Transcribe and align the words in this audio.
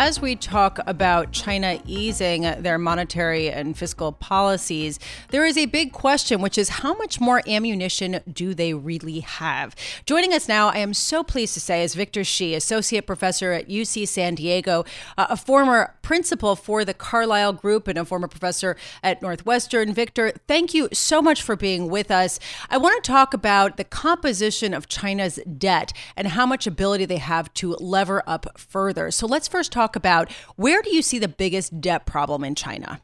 As 0.00 0.20
we 0.20 0.36
talk 0.36 0.78
about 0.86 1.32
China 1.32 1.82
easing 1.84 2.42
their 2.42 2.78
monetary 2.78 3.50
and 3.50 3.76
fiscal 3.76 4.12
policies, 4.12 5.00
there 5.30 5.44
is 5.44 5.58
a 5.58 5.66
big 5.66 5.90
question, 5.92 6.40
which 6.40 6.56
is 6.56 6.68
how 6.68 6.94
much 6.94 7.20
more 7.20 7.42
ammunition 7.48 8.20
do 8.32 8.54
they 8.54 8.74
really 8.74 9.18
have? 9.18 9.74
Joining 10.06 10.32
us 10.32 10.46
now, 10.46 10.68
I 10.68 10.78
am 10.78 10.94
so 10.94 11.24
pleased 11.24 11.54
to 11.54 11.60
say, 11.60 11.82
is 11.82 11.96
Victor 11.96 12.22
Shih, 12.22 12.54
Associate 12.54 13.04
Professor 13.04 13.52
at 13.52 13.68
UC 13.68 14.06
San 14.06 14.36
Diego, 14.36 14.84
uh, 15.16 15.26
a 15.30 15.36
former 15.36 15.96
principal 16.00 16.54
for 16.54 16.84
the 16.84 16.94
Carlyle 16.94 17.52
Group 17.52 17.88
and 17.88 17.98
a 17.98 18.04
former 18.04 18.28
professor 18.28 18.76
at 19.02 19.20
Northwestern. 19.20 19.92
Victor, 19.92 20.32
thank 20.46 20.74
you 20.74 20.88
so 20.92 21.20
much 21.20 21.42
for 21.42 21.56
being 21.56 21.90
with 21.90 22.12
us. 22.12 22.38
I 22.70 22.78
want 22.78 23.02
to 23.02 23.10
talk 23.10 23.34
about 23.34 23.76
the 23.76 23.84
composition 23.84 24.74
of 24.74 24.86
China's 24.86 25.40
debt 25.58 25.92
and 26.16 26.28
how 26.28 26.46
much 26.46 26.68
ability 26.68 27.04
they 27.04 27.16
have 27.16 27.52
to 27.54 27.72
lever 27.80 28.22
up 28.28 28.56
further. 28.56 29.10
So 29.10 29.26
let's 29.26 29.48
first 29.48 29.72
talk 29.72 29.87
talk 29.88 29.96
about 29.96 30.30
where 30.56 30.82
do 30.82 30.94
you 30.94 31.02
see 31.02 31.18
the 31.18 31.28
biggest 31.28 31.80
debt 31.80 32.06
problem 32.06 32.44
in 32.44 32.54
China? 32.54 33.00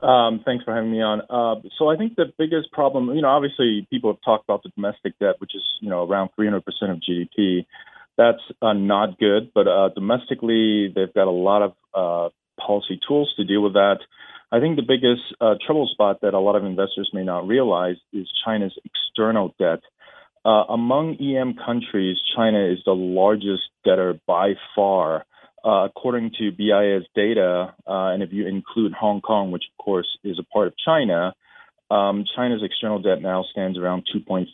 Um, 0.00 0.40
thanks 0.44 0.64
for 0.64 0.74
having 0.74 0.90
me 0.90 1.00
on. 1.00 1.20
Uh, 1.30 1.60
so 1.78 1.88
I 1.88 1.96
think 1.96 2.16
the 2.16 2.32
biggest 2.36 2.72
problem, 2.72 3.14
you 3.14 3.22
know, 3.22 3.28
obviously 3.28 3.86
people 3.88 4.12
have 4.12 4.20
talked 4.24 4.44
about 4.44 4.64
the 4.64 4.70
domestic 4.70 5.16
debt, 5.20 5.36
which 5.38 5.54
is 5.54 5.62
you 5.80 5.88
know 5.88 6.04
around 6.04 6.30
300% 6.38 6.58
of 6.90 6.98
GDP. 6.98 7.66
That's 8.18 8.42
uh, 8.60 8.72
not 8.72 9.18
good, 9.18 9.52
but 9.54 9.68
uh, 9.68 9.90
domestically 9.94 10.92
they've 10.94 11.14
got 11.14 11.28
a 11.28 11.30
lot 11.30 11.62
of 11.62 11.72
uh, 11.94 12.28
policy 12.60 12.98
tools 13.06 13.32
to 13.36 13.44
deal 13.44 13.62
with 13.62 13.74
that. 13.74 13.98
I 14.50 14.58
think 14.58 14.76
the 14.76 14.82
biggest 14.82 15.22
uh, 15.40 15.54
trouble 15.64 15.88
spot 15.90 16.20
that 16.22 16.34
a 16.34 16.40
lot 16.40 16.56
of 16.56 16.64
investors 16.64 17.08
may 17.14 17.22
not 17.22 17.46
realize 17.46 17.96
is 18.12 18.26
China's 18.44 18.74
external 18.84 19.54
debt. 19.58 19.80
Uh, 20.44 20.64
among 20.68 21.16
EM 21.20 21.54
countries, 21.54 22.16
China 22.34 22.58
is 22.66 22.78
the 22.84 22.92
largest 22.92 23.62
debtor 23.84 24.18
by 24.26 24.54
far. 24.74 25.24
Uh, 25.64 25.84
according 25.84 26.32
to 26.36 26.50
BIS 26.50 27.06
data, 27.14 27.72
uh, 27.86 28.08
and 28.12 28.22
if 28.22 28.32
you 28.32 28.48
include 28.48 28.92
Hong 28.92 29.20
Kong, 29.20 29.52
which 29.52 29.62
of 29.70 29.84
course 29.84 30.08
is 30.24 30.38
a 30.40 30.42
part 30.42 30.66
of 30.66 30.74
China, 30.84 31.34
um, 31.88 32.24
China's 32.34 32.62
external 32.64 33.00
debt 33.00 33.22
now 33.22 33.44
stands 33.52 33.78
around 33.78 34.08
2.5 34.12 34.46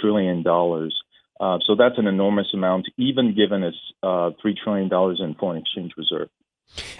trillion 0.00 0.42
dollars. 0.42 0.94
Uh, 1.38 1.58
so 1.66 1.74
that's 1.76 1.98
an 1.98 2.06
enormous 2.06 2.48
amount, 2.54 2.86
even 2.96 3.34
given 3.34 3.62
its 3.62 3.76
uh, 4.02 4.30
three 4.40 4.54
trillion 4.54 4.88
dollars 4.88 5.20
in 5.22 5.34
foreign 5.34 5.60
exchange 5.60 5.92
reserve. 5.96 6.28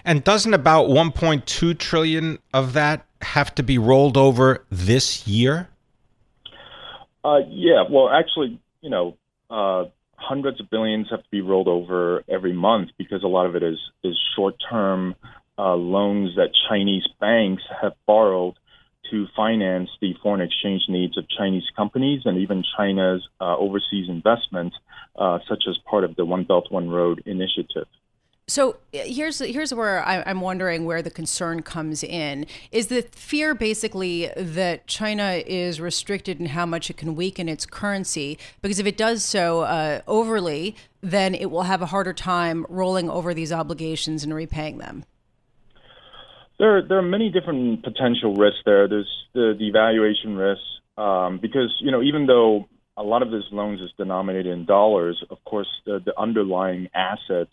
And 0.04 0.22
doesn't 0.22 0.54
about 0.54 0.88
1.2 0.88 1.78
trillion 1.78 2.38
of 2.52 2.72
that 2.74 3.06
have 3.22 3.54
to 3.56 3.62
be 3.62 3.78
rolled 3.78 4.16
over 4.16 4.64
this 4.70 5.26
year? 5.26 5.68
Uh, 7.24 7.38
yeah, 7.48 7.82
well, 7.90 8.08
actually, 8.08 8.60
you 8.82 8.90
know, 8.90 9.16
uh, 9.50 9.84
hundreds 10.16 10.60
of 10.60 10.70
billions 10.70 11.08
have 11.10 11.22
to 11.22 11.30
be 11.30 11.40
rolled 11.40 11.68
over 11.68 12.24
every 12.28 12.52
month 12.52 12.90
because 12.98 13.22
a 13.22 13.28
lot 13.28 13.46
of 13.46 13.56
it 13.56 13.62
is 13.62 13.78
is 14.02 14.18
short 14.34 14.54
term 14.70 15.14
uh, 15.58 15.74
loans 15.74 16.36
that 16.36 16.50
Chinese 16.68 17.06
banks 17.20 17.62
have 17.80 17.92
borrowed 18.06 18.54
to 19.10 19.26
finance 19.36 19.88
the 20.00 20.14
foreign 20.22 20.40
exchange 20.40 20.82
needs 20.88 21.16
of 21.16 21.24
Chinese 21.28 21.64
companies 21.76 22.22
and 22.24 22.38
even 22.38 22.64
China's 22.76 23.26
uh, 23.40 23.56
overseas 23.56 24.08
investments, 24.08 24.76
uh, 25.16 25.38
such 25.48 25.64
as 25.68 25.76
part 25.88 26.04
of 26.04 26.16
the 26.16 26.24
One 26.24 26.44
Belt 26.44 26.66
One 26.70 26.88
Road 26.88 27.22
initiative. 27.24 27.86
So 28.48 28.76
here's 28.92 29.40
here's 29.40 29.74
where 29.74 30.06
I, 30.06 30.22
am 30.24 30.40
wondering 30.40 30.84
where 30.84 31.02
the 31.02 31.10
concern 31.10 31.62
comes 31.62 32.04
in. 32.04 32.46
Is 32.70 32.86
the 32.86 33.02
fear 33.10 33.56
basically 33.56 34.30
that 34.36 34.86
China 34.86 35.42
is 35.44 35.80
restricted 35.80 36.38
in 36.38 36.46
how 36.46 36.64
much 36.64 36.88
it 36.88 36.96
can 36.96 37.16
weaken 37.16 37.48
its 37.48 37.66
currency? 37.66 38.38
Because 38.62 38.78
if 38.78 38.86
it 38.86 38.96
does 38.96 39.24
so 39.24 39.62
uh, 39.62 40.00
overly, 40.06 40.76
then 41.00 41.34
it 41.34 41.50
will 41.50 41.64
have 41.64 41.82
a 41.82 41.86
harder 41.86 42.12
time 42.12 42.64
rolling 42.68 43.10
over 43.10 43.34
these 43.34 43.52
obligations 43.52 44.22
and 44.22 44.32
repaying 44.32 44.78
them. 44.78 45.02
There, 46.60 46.82
there 46.86 46.98
are 46.98 47.02
many 47.02 47.30
different 47.30 47.82
potential 47.82 48.36
risks 48.36 48.60
there. 48.64 48.86
There's 48.86 49.10
the 49.34 49.58
devaluation 49.60 50.38
risk 50.38 50.62
um, 50.96 51.38
because 51.42 51.74
you 51.80 51.90
know 51.90 52.00
even 52.00 52.26
though 52.26 52.68
a 52.96 53.02
lot 53.02 53.22
of 53.22 53.32
this 53.32 53.42
loans 53.50 53.80
is 53.80 53.90
denominated 53.98 54.46
in 54.46 54.66
dollars, 54.66 55.20
of 55.30 55.44
course 55.44 55.68
the, 55.84 56.00
the 56.04 56.16
underlying 56.16 56.88
assets 56.94 57.50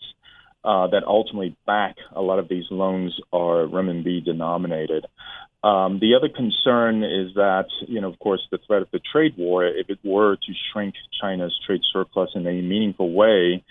uh, 0.64 0.86
that 0.88 1.04
ultimately 1.06 1.56
back 1.66 1.96
a 2.14 2.22
lot 2.22 2.38
of 2.38 2.48
these 2.48 2.64
loans 2.70 3.18
are 3.32 3.66
renminbi 3.66 4.24
denominated. 4.24 5.06
Um, 5.62 5.98
the 5.98 6.14
other 6.14 6.28
concern 6.28 7.04
is 7.04 7.34
that, 7.36 7.66
you 7.88 8.00
know, 8.00 8.08
of 8.08 8.18
course, 8.18 8.46
the 8.50 8.58
threat 8.66 8.82
of 8.82 8.88
the 8.92 9.00
trade 9.00 9.34
war, 9.38 9.64
if 9.64 9.88
it 9.88 9.98
were 10.04 10.36
to 10.36 10.52
shrink 10.72 10.94
China's 11.20 11.58
trade 11.66 11.80
surplus 11.90 12.30
in 12.34 12.46
a 12.46 12.52
meaningful 12.52 13.12
way, 13.12 13.64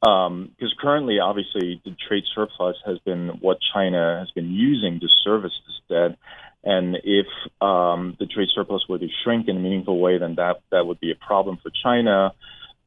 because 0.00 0.26
um, 0.26 0.78
currently, 0.80 1.18
obviously, 1.18 1.80
the 1.84 1.94
trade 2.08 2.24
surplus 2.34 2.76
has 2.86 2.98
been 3.00 3.28
what 3.40 3.58
China 3.74 4.18
has 4.20 4.30
been 4.30 4.52
using 4.52 5.00
to 5.00 5.08
service 5.22 5.52
this 5.66 5.80
debt. 5.88 6.18
And 6.62 6.96
if 7.04 7.26
um, 7.60 8.16
the 8.18 8.26
trade 8.26 8.48
surplus 8.54 8.84
were 8.88 8.98
to 8.98 9.08
shrink 9.22 9.48
in 9.48 9.56
a 9.56 9.60
meaningful 9.60 9.98
way, 9.98 10.18
then 10.18 10.36
that 10.36 10.60
that 10.70 10.86
would 10.86 11.00
be 11.00 11.10
a 11.10 11.26
problem 11.26 11.58
for 11.62 11.70
China 11.82 12.32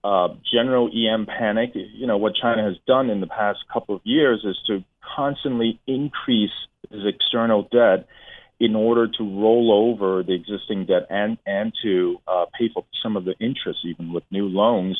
uh, 0.07 0.29
general 0.53 0.89
EM 0.89 1.25
panic. 1.25 1.71
You 1.73 2.07
know, 2.07 2.17
what 2.17 2.33
China 2.41 2.63
has 2.63 2.77
done 2.87 3.09
in 3.09 3.19
the 3.19 3.27
past 3.27 3.59
couple 3.71 3.93
of 3.93 4.01
years 4.05 4.45
is 4.45 4.57
to 4.67 4.83
constantly 5.15 5.81
increase 5.85 6.51
its 6.89 7.03
external 7.05 7.63
debt 7.63 8.07
in 8.59 8.73
order 8.75 9.07
to 9.07 9.23
roll 9.23 9.71
over 9.71 10.23
the 10.23 10.33
existing 10.33 10.85
debt 10.85 11.07
and 11.09 11.37
and 11.45 11.73
to 11.83 12.17
uh, 12.25 12.45
pay 12.57 12.69
for 12.73 12.85
some 13.03 13.17
of 13.17 13.25
the 13.25 13.35
interest, 13.39 13.79
even 13.83 14.13
with 14.13 14.23
new 14.31 14.47
loans. 14.47 14.97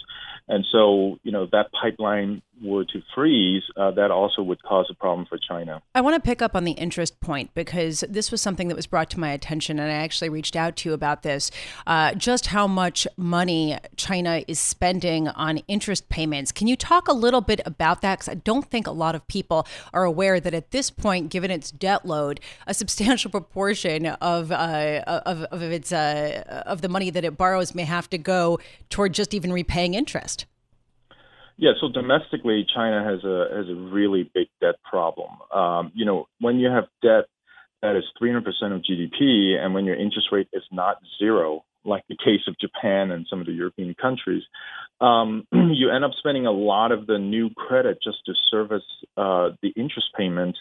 And 0.49 0.65
so, 0.71 1.19
you 1.23 1.31
know, 1.31 1.47
that 1.53 1.71
pipeline 1.71 2.41
were 2.61 2.85
to 2.85 3.01
freeze, 3.13 3.63
uh, 3.75 3.91
that 3.91 4.11
also 4.11 4.41
would 4.41 4.61
cause 4.63 4.87
a 4.89 4.93
problem 4.93 5.25
for 5.27 5.37
China. 5.37 5.81
I 5.93 6.01
want 6.01 6.15
to 6.15 6.25
pick 6.25 6.41
up 6.41 6.55
on 6.55 6.63
the 6.63 6.71
interest 6.73 7.19
point 7.19 7.53
because 7.53 8.03
this 8.09 8.31
was 8.31 8.41
something 8.41 8.67
that 8.67 8.75
was 8.75 8.87
brought 8.87 9.09
to 9.11 9.19
my 9.19 9.31
attention, 9.31 9.79
and 9.79 9.91
I 9.91 9.95
actually 9.95 10.29
reached 10.29 10.55
out 10.55 10.75
to 10.77 10.89
you 10.89 10.93
about 10.93 11.23
this. 11.23 11.51
Uh, 11.85 12.13
just 12.13 12.47
how 12.47 12.67
much 12.67 13.07
money 13.17 13.77
China 13.95 14.43
is 14.47 14.59
spending 14.59 15.27
on 15.29 15.57
interest 15.67 16.09
payments. 16.09 16.51
Can 16.51 16.67
you 16.67 16.75
talk 16.75 17.07
a 17.07 17.13
little 17.13 17.41
bit 17.41 17.61
about 17.65 18.01
that? 18.01 18.19
Because 18.19 18.29
I 18.29 18.35
don't 18.35 18.69
think 18.69 18.87
a 18.87 18.91
lot 18.91 19.15
of 19.15 19.27
people 19.27 19.67
are 19.93 20.03
aware 20.03 20.39
that 20.39 20.53
at 20.53 20.71
this 20.71 20.89
point, 20.89 21.29
given 21.29 21.51
its 21.51 21.71
debt 21.71 22.05
load, 22.05 22.39
a 22.65 22.73
substantial 22.73 23.31
proportion 23.31 24.05
of 24.07 24.51
uh, 24.51 25.03
of, 25.07 25.43
of 25.43 25.61
its 25.61 25.91
uh, 25.91 26.63
of 26.65 26.81
the 26.81 26.89
money 26.89 27.09
that 27.09 27.23
it 27.23 27.37
borrows 27.37 27.75
may 27.75 27.83
have 27.83 28.09
to 28.09 28.17
go 28.17 28.59
toward 28.89 29.13
just 29.13 29.33
even 29.33 29.53
repaying 29.53 29.93
interest. 29.93 30.45
Yeah, 31.57 31.71
so 31.81 31.89
domestically, 31.91 32.65
China 32.73 33.03
has 33.03 33.23
a 33.23 33.55
has 33.55 33.67
a 33.67 33.75
really 33.75 34.29
big 34.33 34.47
debt 34.61 34.75
problem. 34.83 35.29
Um, 35.53 35.91
you 35.95 36.05
know, 36.05 36.27
when 36.39 36.57
you 36.57 36.69
have 36.69 36.85
debt 37.01 37.25
that 37.81 37.95
is 37.95 38.03
300% 38.21 38.45
of 38.75 38.81
GDP, 38.81 39.55
and 39.55 39.73
when 39.73 39.85
your 39.85 39.95
interest 39.95 40.27
rate 40.31 40.47
is 40.53 40.63
not 40.71 40.97
zero, 41.19 41.63
like 41.85 42.03
the 42.09 42.17
case 42.17 42.41
of 42.47 42.55
Japan 42.59 43.11
and 43.11 43.25
some 43.29 43.39
of 43.39 43.45
the 43.45 43.53
European 43.53 43.95
countries, 43.99 44.43
um, 44.99 45.47
you 45.51 45.89
end 45.91 46.03
up 46.03 46.11
spending 46.17 46.45
a 46.45 46.51
lot 46.51 46.91
of 46.91 47.07
the 47.07 47.17
new 47.17 47.49
credit 47.51 47.99
just 48.03 48.17
to 48.25 48.33
service 48.51 48.83
uh, 49.15 49.49
the 49.61 49.69
interest 49.75 50.07
payments, 50.17 50.57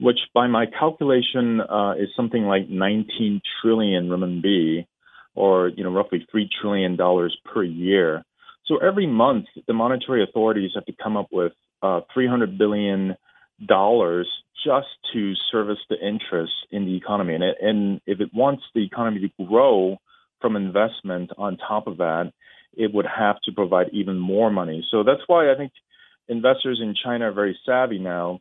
which 0.00 0.18
by 0.34 0.46
my 0.46 0.64
calculation 0.66 1.60
uh, 1.60 1.92
is 1.92 2.08
something 2.16 2.44
like 2.44 2.68
19 2.68 3.40
trillion 3.62 4.08
renminbi, 4.08 4.86
or 5.34 5.68
you 5.68 5.84
know 5.84 5.90
roughly 5.90 6.26
three 6.30 6.48
trillion 6.60 6.96
dollars 6.96 7.36
per 7.44 7.62
year. 7.62 8.24
So 8.66 8.78
every 8.78 9.06
month, 9.06 9.46
the 9.66 9.74
monetary 9.74 10.22
authorities 10.22 10.72
have 10.74 10.86
to 10.86 10.94
come 11.02 11.16
up 11.16 11.28
with 11.30 11.52
uh, 11.82 12.00
300 12.12 12.56
billion 12.56 13.16
dollars 13.66 14.28
just 14.64 14.88
to 15.12 15.34
service 15.52 15.78
the 15.90 15.96
interest 15.96 16.52
in 16.70 16.86
the 16.86 16.96
economy. 16.96 17.34
And, 17.34 17.44
it, 17.44 17.56
and 17.60 18.00
if 18.06 18.20
it 18.20 18.30
wants 18.32 18.62
the 18.74 18.84
economy 18.84 19.20
to 19.20 19.44
grow 19.44 19.98
from 20.40 20.56
investment 20.56 21.30
on 21.36 21.58
top 21.58 21.86
of 21.86 21.98
that, 21.98 22.32
it 22.76 22.92
would 22.92 23.06
have 23.06 23.36
to 23.44 23.52
provide 23.52 23.88
even 23.92 24.18
more 24.18 24.50
money. 24.50 24.86
So 24.90 25.02
that's 25.04 25.22
why 25.26 25.52
I 25.52 25.56
think 25.56 25.72
investors 26.28 26.80
in 26.82 26.94
China 27.02 27.28
are 27.28 27.32
very 27.32 27.58
savvy 27.64 27.98
now. 27.98 28.40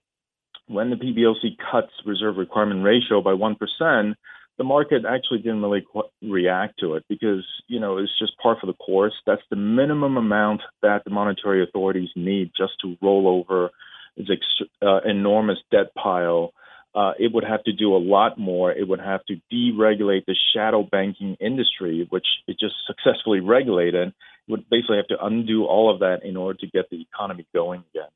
When 0.68 0.90
the 0.90 0.96
PBOC 0.96 1.58
cuts 1.72 1.92
reserve 2.06 2.38
requirement 2.38 2.84
ratio 2.84 3.22
by 3.22 3.32
1%, 3.32 4.16
the 4.58 4.64
market 4.64 5.04
actually 5.08 5.40
didn't 5.40 5.62
really 5.62 5.86
react 6.22 6.80
to 6.80 6.96
it 6.96 7.04
because 7.10 7.46
you 7.68 7.80
know 7.80 7.98
it's 7.98 8.18
just 8.20 8.38
par 8.38 8.58
for 8.60 8.68
the 8.68 8.74
course. 8.74 9.14
That's 9.26 9.42
the 9.50 9.56
minimum 9.56 10.18
amount 10.18 10.62
that 10.82 11.04
the 11.04 11.12
monetary 11.12 11.64
authorities 11.64 12.10
need 12.16 12.52
just 12.56 12.74
to 12.82 12.98
roll 13.02 13.28
over 13.28 13.72
this 14.16 14.28
ex- 14.32 14.70
uh, 14.82 15.02
enormous 15.02 15.58
debt 15.72 15.94
pile 15.96 16.54
uh, 16.96 17.14
it 17.18 17.34
would 17.34 17.44
have 17.44 17.64
to 17.64 17.74
do 17.74 17.96
a 17.96 17.98
lot 17.98 18.38
more. 18.38 18.72
It 18.72 18.88
would 18.88 19.00
have 19.00 19.26
to 19.26 19.40
deregulate 19.52 20.26
the 20.26 20.36
shadow 20.54 20.84
banking 20.84 21.36
industry, 21.40 22.06
which 22.10 22.28
it 22.48 22.58
just 22.60 22.76
successfully 22.86 23.40
regulated. 23.40 24.10
It 24.10 24.52
would 24.52 24.70
basically 24.70 24.98
have 24.98 25.08
to 25.08 25.26
undo 25.26 25.66
all 25.66 25.92
of 25.92 26.00
that 26.00 26.20
in 26.24 26.38
order 26.38 26.60
to 26.60 26.68
get 26.68 26.90
the 26.92 27.02
economy 27.02 27.48
going 27.54 27.84
again. 27.94 28.10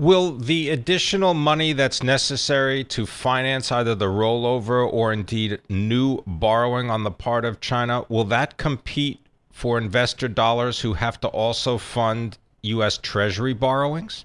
Will 0.00 0.32
the 0.32 0.70
additional 0.70 1.34
money 1.34 1.74
that's 1.74 2.02
necessary 2.02 2.84
to 2.84 3.04
finance 3.04 3.70
either 3.70 3.94
the 3.94 4.06
rollover 4.06 4.90
or 4.90 5.12
indeed 5.12 5.60
new 5.68 6.22
borrowing 6.26 6.88
on 6.88 7.04
the 7.04 7.10
part 7.10 7.44
of 7.44 7.60
China, 7.60 8.06
will 8.08 8.24
that 8.24 8.56
compete 8.56 9.20
for 9.50 9.76
investor 9.76 10.26
dollars 10.26 10.80
who 10.80 10.94
have 10.94 11.20
to 11.20 11.28
also 11.28 11.76
fund 11.76 12.38
U.S. 12.62 12.96
Treasury 12.96 13.52
borrowings? 13.52 14.24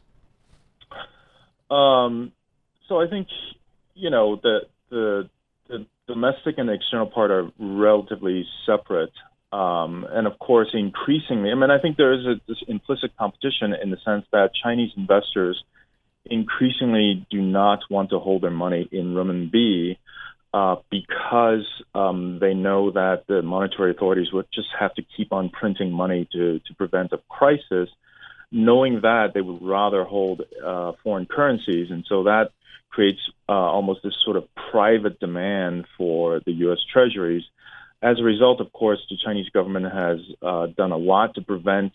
Um, 1.70 2.32
so 2.88 3.02
I 3.02 3.10
think 3.10 3.28
you 3.96 4.10
know 4.10 4.40
the 4.42 4.60
the 4.90 5.30
the 5.68 5.86
domestic 6.08 6.58
and 6.58 6.70
external 6.70 7.08
part 7.08 7.32
are 7.32 7.52
relatively 7.60 8.48
separate. 8.66 9.12
Um, 9.56 10.06
and 10.10 10.28
of 10.28 10.38
course, 10.38 10.68
increasingly, 10.74 11.50
I 11.50 11.56
mean, 11.56 11.72
I 11.72 11.80
think 11.80 11.96
there 11.96 12.12
is 12.12 12.26
a, 12.26 12.42
this 12.46 12.62
implicit 12.68 13.16
competition 13.18 13.74
in 13.82 13.90
the 13.90 13.98
sense 14.04 14.26
that 14.34 14.50
Chinese 14.62 14.92
investors 14.98 15.64
increasingly 16.26 17.26
do 17.30 17.42
not 17.42 17.80
want 17.90 18.10
to 18.10 18.20
hold 18.20 18.42
their 18.44 18.52
money 18.52 18.90
in 18.92 19.14
renminbi 19.14 19.98
uh, 20.54 20.76
because 20.92 21.66
um, 21.94 22.40
they 22.42 22.54
know 22.54 22.92
that 22.92 23.24
the 23.28 23.42
monetary 23.42 23.92
authorities 23.92 24.34
would 24.34 24.48
just 24.54 24.68
have 24.78 24.94
to 24.96 25.04
keep 25.16 25.32
on 25.32 25.48
printing 25.48 25.90
money 25.90 26.28
to, 26.34 26.60
to 26.60 26.74
prevent 26.76 27.14
a 27.14 27.20
crisis. 27.30 27.88
Knowing 28.52 29.00
that, 29.04 29.32
they 29.34 29.42
would 29.42 29.62
rather 29.62 30.04
hold 30.04 30.42
uh, 30.66 30.92
foreign 31.02 31.28
currencies. 31.28 31.92
And 31.92 32.04
so 32.10 32.24
that 32.24 32.52
creates 32.90 33.20
uh, 33.48 33.54
almost 33.54 34.02
this 34.04 34.16
sort 34.22 34.36
of 34.36 34.50
private 34.72 35.18
demand 35.22 35.86
for 35.98 36.42
the 36.46 36.52
U.S. 36.66 36.80
treasuries. 36.92 37.44
As 38.02 38.20
a 38.20 38.24
result, 38.24 38.62
of 38.62 38.72
course, 38.74 39.00
the 39.10 39.18
Chinese 39.24 39.50
government 39.50 39.86
has 39.92 40.20
uh, 40.42 40.68
done 40.68 40.92
a 40.92 40.98
lot 40.98 41.36
to 41.36 41.42
prevent 41.42 41.94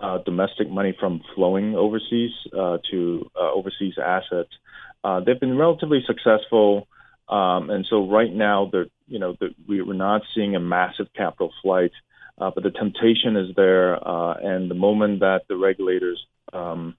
uh, 0.00 0.18
domestic 0.24 0.68
money 0.70 0.94
from 0.98 1.22
flowing 1.34 1.74
overseas 1.74 2.32
uh, 2.56 2.78
to 2.90 3.30
uh, 3.34 3.52
overseas 3.52 3.94
assets. 4.02 4.50
Uh, 5.04 5.20
they've 5.20 5.40
been 5.40 5.56
relatively 5.56 6.02
successful, 6.06 6.86
um, 7.28 7.70
and 7.70 7.86
so 7.88 8.08
right 8.08 8.32
now, 8.32 8.68
the 8.70 8.90
you 9.06 9.18
know 9.18 9.36
the, 9.40 9.54
we, 9.68 9.80
are 9.80 9.94
not 9.94 10.22
seeing 10.34 10.56
a 10.56 10.60
massive 10.60 11.06
capital 11.16 11.52
flight, 11.62 11.92
but 12.38 12.62
the 12.62 12.70
temptation 12.70 13.36
is 13.36 13.54
there, 13.56 13.94
and 13.94 14.70
the 14.70 14.74
moment 14.74 15.20
that 15.20 15.42
the 15.48 15.56
regulators 15.56 16.24
um, 16.52 16.96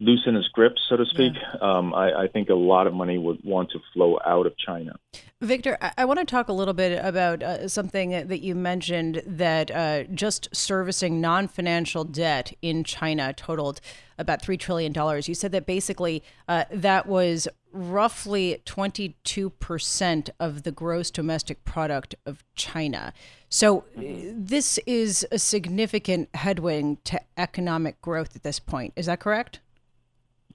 loosen 0.00 0.36
his 0.36 0.46
grip, 0.48 0.74
so 0.88 0.96
to 0.96 1.04
speak, 1.06 1.32
yeah. 1.34 1.58
um, 1.60 1.92
I, 1.92 2.12
I, 2.22 2.28
think 2.28 2.50
a 2.50 2.54
lot 2.54 2.86
of 2.86 2.94
money 2.94 3.18
would 3.18 3.40
want 3.42 3.70
to 3.72 3.80
flow 3.92 4.18
out 4.24 4.46
of 4.46 4.56
China. 4.56 4.92
Victor, 5.40 5.76
I, 5.80 5.92
I 5.98 6.04
want 6.04 6.20
to 6.20 6.24
talk 6.24 6.48
a 6.48 6.52
little 6.52 6.74
bit 6.74 7.04
about 7.04 7.42
uh, 7.42 7.68
something 7.68 8.10
that 8.10 8.40
you 8.40 8.54
mentioned 8.54 9.22
that 9.26 9.70
uh, 9.72 10.04
just 10.04 10.54
servicing 10.54 11.20
non 11.20 11.48
financial 11.48 12.04
debt 12.04 12.52
in 12.62 12.84
China 12.84 13.32
totaled 13.32 13.80
about 14.18 14.40
$3 14.40 14.58
trillion. 14.58 14.92
You 15.24 15.34
said 15.34 15.50
that 15.52 15.66
basically 15.66 16.22
uh, 16.46 16.64
that 16.70 17.06
was 17.06 17.48
roughly 17.72 18.62
22% 18.66 20.30
of 20.40 20.62
the 20.62 20.72
gross 20.72 21.10
domestic 21.10 21.64
product 21.64 22.14
of 22.24 22.44
China. 22.54 23.12
So 23.48 23.84
mm-hmm. 23.96 24.44
this 24.44 24.78
is 24.86 25.26
a 25.32 25.38
significant 25.38 26.34
headwind 26.34 27.04
to 27.06 27.20
economic 27.36 28.00
growth 28.00 28.36
at 28.36 28.42
this 28.42 28.60
point. 28.60 28.92
Is 28.96 29.06
that 29.06 29.20
correct? 29.20 29.60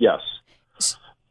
Yes. 0.04 0.20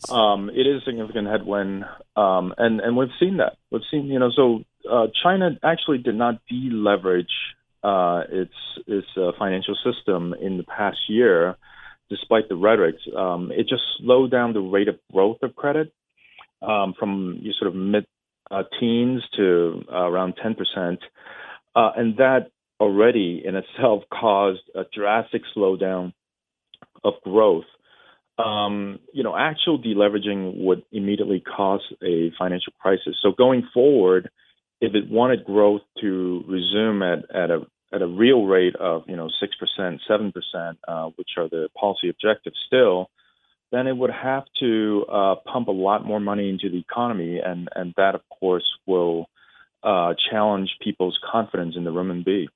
Um, 0.09 0.49
it 0.49 0.67
is 0.67 0.81
a 0.81 0.85
significant 0.87 1.29
headwind, 1.29 1.85
um, 2.17 2.55
and 2.57 2.81
and 2.81 2.97
we've 2.97 3.17
seen 3.21 3.37
that. 3.37 3.59
We've 3.71 3.83
seen, 3.91 4.07
you 4.07 4.19
know, 4.19 4.31
so 4.35 4.65
uh, 4.91 5.09
China 5.23 5.51
actually 5.63 5.99
did 5.99 6.15
not 6.15 6.41
deleverage 6.51 7.35
uh, 7.85 8.23
its 8.31 8.55
its 8.87 9.07
uh, 9.17 9.33
financial 9.39 9.77
system 9.85 10.35
in 10.41 10.57
the 10.57 10.65
past 10.65 10.97
year, 11.07 11.57
despite 12.09 12.49
the 12.49 12.57
rhetoric. 12.57 12.97
Um, 13.15 13.53
it 13.53 13.69
just 13.69 13.83
slowed 13.99 14.31
down 14.31 14.55
the 14.55 14.61
rate 14.61 14.89
of 14.89 14.97
growth 15.13 15.43
of 15.43 15.55
credit 15.55 15.93
um, 16.63 16.95
from 16.99 17.39
you 17.43 17.53
sort 17.53 17.69
of 17.69 17.75
mid 17.75 18.07
uh, 18.51 18.63
teens 18.81 19.23
to 19.37 19.85
uh, 19.93 20.09
around 20.11 20.35
ten 20.43 20.55
percent, 20.55 21.01
uh, 21.77 21.91
and 21.95 22.17
that 22.17 22.51
already 22.81 23.43
in 23.45 23.55
itself 23.55 24.03
caused 24.11 24.65
a 24.75 24.85
drastic 24.95 25.43
slowdown 25.55 26.15
of 27.05 27.15
growth 27.23 27.67
um, 28.39 28.99
you 29.13 29.23
know, 29.23 29.37
actual 29.37 29.79
deleveraging 29.79 30.65
would 30.65 30.83
immediately 30.91 31.41
cause 31.41 31.83
a 32.03 32.33
financial 32.39 32.73
crisis. 32.81 33.17
So 33.23 33.33
going 33.37 33.69
forward, 33.75 34.31
if 34.81 34.95
it 34.95 35.11
wanted 35.11 35.45
growth 35.45 35.83
to 36.01 36.45
resume 36.49 37.03
at, 37.03 37.19
at 37.35 37.51
a 37.51 37.67
at 37.95 38.01
a 38.01 38.07
real 38.07 38.47
rate 38.47 38.75
of 38.77 39.03
you 39.07 39.17
know 39.17 39.29
six 39.41 39.55
percent, 39.57 40.01
seven 40.09 40.33
percent, 40.33 40.79
uh, 40.89 41.11
which 41.17 41.29
are 41.37 41.49
the 41.49 41.69
policy 41.79 42.09
objectives 42.09 42.57
still, 42.67 43.11
then 43.71 43.87
it 43.87 43.97
would 43.97 44.11
have 44.11 44.45
to 44.61 45.05
uh, 45.13 45.35
pump 45.51 45.69
a 45.69 45.73
lot 45.73 46.05
more 46.05 46.21
money 46.21 46.49
into 46.49 46.71
the 46.71 46.79
economy, 46.79 47.39
and 47.39 47.69
and 47.77 47.95
that 47.97 48.15
of 48.15 48.23
course 48.41 48.67
will 48.87 49.29
uh, 49.83 50.15
challenge 50.31 50.71
people's 50.81 51.19
confidence 51.31 51.75
in 51.77 51.85
the 51.85 51.91
renminbi. 51.91 52.47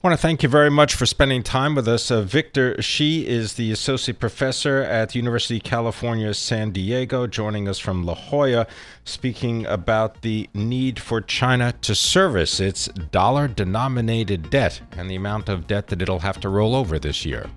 I 0.00 0.06
want 0.06 0.16
to 0.16 0.22
thank 0.22 0.44
you 0.44 0.48
very 0.48 0.70
much 0.70 0.94
for 0.94 1.06
spending 1.06 1.42
time 1.42 1.74
with 1.74 1.88
us. 1.88 2.08
Uh, 2.08 2.22
Victor 2.22 2.80
Shih 2.80 3.26
is 3.26 3.54
the 3.54 3.72
associate 3.72 4.20
professor 4.20 4.78
at 4.78 5.08
the 5.08 5.18
University 5.18 5.56
of 5.56 5.64
California, 5.64 6.32
San 6.34 6.70
Diego, 6.70 7.26
joining 7.26 7.66
us 7.66 7.80
from 7.80 8.04
La 8.04 8.14
Jolla, 8.14 8.68
speaking 9.04 9.66
about 9.66 10.22
the 10.22 10.48
need 10.54 11.00
for 11.00 11.20
China 11.20 11.72
to 11.82 11.96
service 11.96 12.60
its 12.60 12.86
dollar 13.10 13.48
denominated 13.48 14.50
debt 14.50 14.80
and 14.92 15.10
the 15.10 15.16
amount 15.16 15.48
of 15.48 15.66
debt 15.66 15.88
that 15.88 16.00
it'll 16.00 16.20
have 16.20 16.38
to 16.42 16.48
roll 16.48 16.76
over 16.76 17.00
this 17.00 17.24
year. 17.26 17.50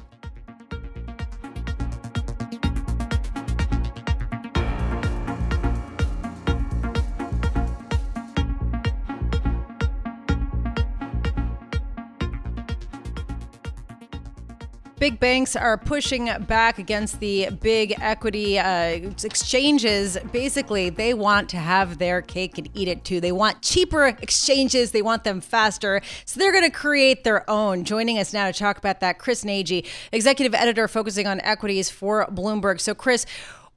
Big 15.01 15.19
banks 15.19 15.55
are 15.55 15.79
pushing 15.79 16.29
back 16.41 16.77
against 16.77 17.19
the 17.19 17.49
big 17.59 17.95
equity 17.99 18.59
uh, 18.59 19.09
exchanges. 19.23 20.15
Basically, 20.31 20.91
they 20.91 21.11
want 21.11 21.49
to 21.49 21.57
have 21.57 21.97
their 21.97 22.21
cake 22.21 22.59
and 22.59 22.69
eat 22.75 22.87
it 22.87 23.03
too. 23.03 23.19
They 23.19 23.31
want 23.31 23.63
cheaper 23.63 24.05
exchanges, 24.05 24.91
they 24.91 25.01
want 25.01 25.23
them 25.23 25.41
faster. 25.41 26.03
So 26.25 26.39
they're 26.39 26.51
going 26.51 26.69
to 26.69 26.69
create 26.69 27.23
their 27.23 27.49
own. 27.49 27.83
Joining 27.83 28.19
us 28.19 28.31
now 28.31 28.45
to 28.45 28.53
talk 28.53 28.77
about 28.77 28.99
that, 28.99 29.17
Chris 29.17 29.43
Nagi, 29.43 29.87
executive 30.11 30.53
editor 30.53 30.87
focusing 30.87 31.25
on 31.25 31.41
equities 31.41 31.89
for 31.89 32.27
Bloomberg. 32.27 32.79
So, 32.79 32.93
Chris, 32.93 33.25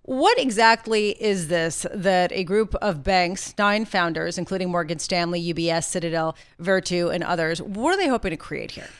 what 0.02 0.38
exactly 0.38 1.12
is 1.12 1.48
this 1.48 1.86
that 1.94 2.32
a 2.32 2.44
group 2.44 2.74
of 2.82 3.02
banks, 3.02 3.54
nine 3.56 3.86
founders, 3.86 4.36
including 4.36 4.70
Morgan 4.70 4.98
Stanley, 4.98 5.42
UBS, 5.54 5.84
Citadel, 5.84 6.36
Virtu, 6.58 7.08
and 7.08 7.24
others, 7.24 7.62
what 7.62 7.94
are 7.94 7.96
they 7.96 8.08
hoping 8.08 8.32
to 8.32 8.36
create 8.36 8.72
here? 8.72 8.90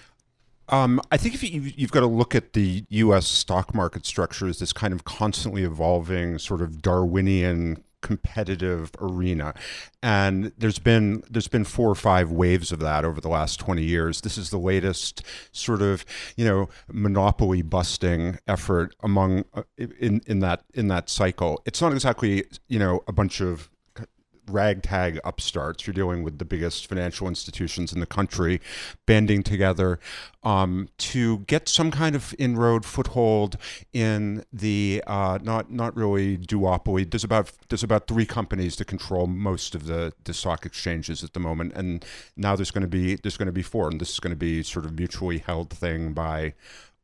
Um, 0.69 1.01
I 1.11 1.17
think 1.17 1.35
if 1.35 1.43
you, 1.43 1.73
you've 1.77 1.93
got 1.93 2.01
to 2.01 2.07
look 2.07 2.35
at 2.35 2.55
the 2.55 2.85
U.S. 2.89 3.27
stock 3.27 3.75
market 3.75 4.07
structure 4.07 4.47
as 4.49 4.59
this 4.59 4.73
kind 4.73 4.93
of 4.93 5.05
constantly 5.05 5.63
evolving, 5.63 6.39
sort 6.39 6.63
of 6.63 6.81
Darwinian 6.81 7.83
competitive 8.05 8.91
arena 9.01 9.55
and 10.03 10.53
there's 10.59 10.79
been 10.79 11.23
there's 11.31 11.49
been 11.49 11.65
four 11.65 11.89
or 11.89 11.95
five 11.95 12.31
waves 12.31 12.71
of 12.71 12.79
that 12.79 13.03
over 13.03 13.19
the 13.19 13.31
last 13.31 13.59
20 13.59 13.83
years 13.83 14.21
this 14.21 14.37
is 14.37 14.51
the 14.51 14.59
latest 14.59 15.23
sort 15.53 15.81
of 15.81 16.05
you 16.37 16.45
know 16.45 16.69
monopoly 16.93 17.63
busting 17.63 18.39
effort 18.47 18.95
among 19.03 19.43
uh, 19.55 19.63
in 19.99 20.21
in 20.27 20.41
that 20.41 20.65
in 20.75 20.89
that 20.89 21.09
cycle 21.09 21.63
it's 21.65 21.81
not 21.81 21.93
exactly 21.95 22.45
you 22.69 22.79
know 22.79 23.03
a 23.09 23.13
bunch 23.13 23.41
of 23.41 23.71
ragtag 24.49 25.19
upstarts. 25.25 25.87
You're 25.87 25.95
dealing 25.95 26.23
with 26.23 26.39
the 26.39 26.45
biggest 26.45 26.87
financial 26.87 27.29
institutions 27.29 27.93
in 27.93 28.01
the 28.01 28.07
country 28.07 28.61
banding 29.07 29.43
together 29.43 29.99
um, 30.43 30.89
to 30.99 31.39
get 31.41 31.69
some 31.69 31.91
kind 31.91 32.15
of 32.15 32.35
inroad 32.39 32.85
foothold 32.85 33.57
in 33.93 34.45
the 34.53 35.03
uh, 35.07 35.39
not 35.43 35.71
not 35.71 35.97
really 35.97 36.37
duopoly. 36.37 37.11
There's 37.11 37.25
about 37.25 37.53
there's 37.69 37.83
about 37.83 38.07
three 38.07 38.27
companies 38.27 38.77
that 38.77 38.87
control 38.87 39.27
most 39.27 39.75
of 39.75 39.87
the, 39.87 40.13
the 40.25 40.35
stock 40.35 40.67
exchanges 40.67 41.25
at 41.25 41.33
the 41.33 41.41
moment, 41.41 41.73
and 41.75 42.05
now 42.37 42.57
there's 42.57 42.71
going 42.71 42.83
to 42.83 42.89
be 42.89 43.17
there's 43.17 43.37
going 43.37 43.47
to 43.47 43.53
be 43.53 43.63
four, 43.63 43.89
and 43.89 44.01
this 44.01 44.11
is 44.11 44.21
going 44.21 44.33
to 44.33 44.37
be 44.37 44.63
sort 44.63 44.85
of 44.85 44.99
mutually 44.99 45.39
held 45.39 45.71
thing 45.71 46.13
by 46.13 46.55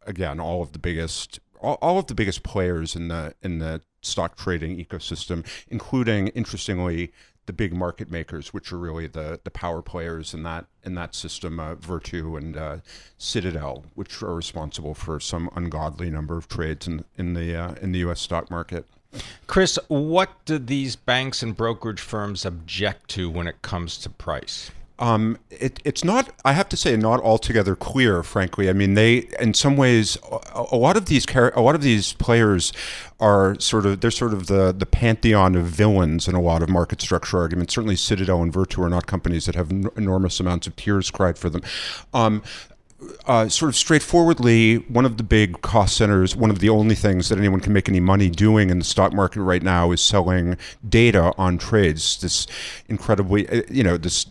again 0.07 0.41
all 0.41 0.63
of 0.63 0.73
the 0.73 0.79
biggest 0.79 1.41
all, 1.61 1.79
all 1.81 1.99
of 1.99 2.07
the 2.07 2.15
biggest 2.15 2.43
players 2.43 2.97
in 2.97 3.09
the 3.09 3.35
in 3.43 3.59
the 3.59 3.83
stock 4.03 4.37
trading 4.37 4.77
ecosystem, 4.77 5.47
including 5.69 6.29
interestingly 6.29 7.13
the 7.47 7.53
big 7.53 7.75
market 7.75 8.11
makers, 8.11 8.55
which 8.55 8.73
are 8.73 8.79
really 8.79 9.07
the 9.07 9.41
the 9.43 9.51
power 9.51 9.83
players 9.83 10.35
in 10.35 10.43
that 10.45 10.67
in 10.85 10.95
that 10.95 11.15
system, 11.15 11.59
uh, 11.59 11.75
Virtu 11.75 12.37
and 12.37 12.57
uh, 12.57 12.77
Citadel, 13.19 13.85
which 13.95 14.23
are 14.23 14.35
responsible 14.35 14.95
for 14.95 15.19
some 15.19 15.51
ungodly 15.57 16.11
number 16.11 16.37
of 16.37 16.49
trades 16.49 16.87
in 16.87 17.05
in 17.19 17.35
the 17.35 17.57
uh, 17.57 17.75
in 17.83 17.93
the 17.93 18.01
U.S. 18.01 18.21
stock 18.21 18.51
market. 18.51 18.87
Chris, 19.49 19.79
what 19.89 20.31
do 20.45 20.59
these 20.59 20.95
banks 20.95 21.43
and 21.43 21.57
brokerage 21.57 22.01
firms 22.01 22.47
object 22.47 23.11
to 23.11 23.29
when 23.29 23.49
it 23.49 23.61
comes 23.63 23.99
to 23.99 24.09
price? 24.09 24.71
Um, 25.01 25.39
it, 25.49 25.81
it's 25.83 26.05
not. 26.05 26.31
I 26.45 26.53
have 26.53 26.69
to 26.69 26.77
say, 26.77 26.95
not 26.95 27.23
altogether 27.23 27.75
clear. 27.75 28.23
Frankly, 28.23 28.69
I 28.69 28.75
mean, 28.75 28.95
they 28.95 29.29
in 29.41 29.55
some 29.55 29.79
ways, 29.79 30.19
a, 30.31 30.67
a 30.73 30.77
lot 30.77 30.99
of 30.99 31.07
these 31.07 31.25
a 31.35 31.61
lot 31.61 31.75
of 31.75 31.81
these 31.81 32.13
players 32.13 32.71
are 33.19 33.59
sort 33.59 33.87
of 33.87 34.03
they're 34.03 34.11
sort 34.11 34.35
of 34.35 34.47
the 34.47 34.73
the 34.73 34.85
pantheon 34.85 35.55
of 35.55 35.65
villains 35.67 36.29
in 36.29 36.35
a 36.35 36.41
lot 36.41 36.63
of 36.63 36.69
market 36.69 37.01
structure 37.01 37.39
arguments. 37.39 37.75
Certainly, 37.75 37.97
Citadel 37.97 38.43
and 38.43 38.53
Virtu 38.53 38.83
are 38.83 38.91
not 38.91 39.07
companies 39.07 39.47
that 39.47 39.55
have 39.55 39.73
n- 39.73 39.89
enormous 39.97 40.39
amounts 40.39 40.67
of 40.67 40.77
tears 40.77 41.11
cried 41.11 41.39
for 41.39 41.49
them. 41.49 41.63
Um, 42.13 42.43
uh, 43.27 43.49
sort 43.49 43.71
of 43.71 43.77
straightforwardly, 43.77 44.77
one 44.77 45.07
of 45.07 45.17
the 45.17 45.23
big 45.23 45.63
cost 45.63 45.97
centers, 45.97 46.37
one 46.37 46.51
of 46.51 46.59
the 46.59 46.69
only 46.69 46.95
things 46.95 47.31
that 47.31 47.39
anyone 47.39 47.61
can 47.61 47.73
make 47.73 47.89
any 47.89 48.01
money 48.01 48.29
doing 48.29 48.69
in 48.69 48.79
the 48.79 48.85
stock 48.85 49.15
market 49.15 49.41
right 49.41 49.63
now 49.63 49.91
is 49.93 50.03
selling 50.03 50.59
data 50.87 51.33
on 51.39 51.57
trades. 51.57 52.21
This 52.21 52.47
incredibly, 52.89 53.49
uh, 53.49 53.63
you 53.71 53.83
know, 53.83 53.97
this 53.97 54.27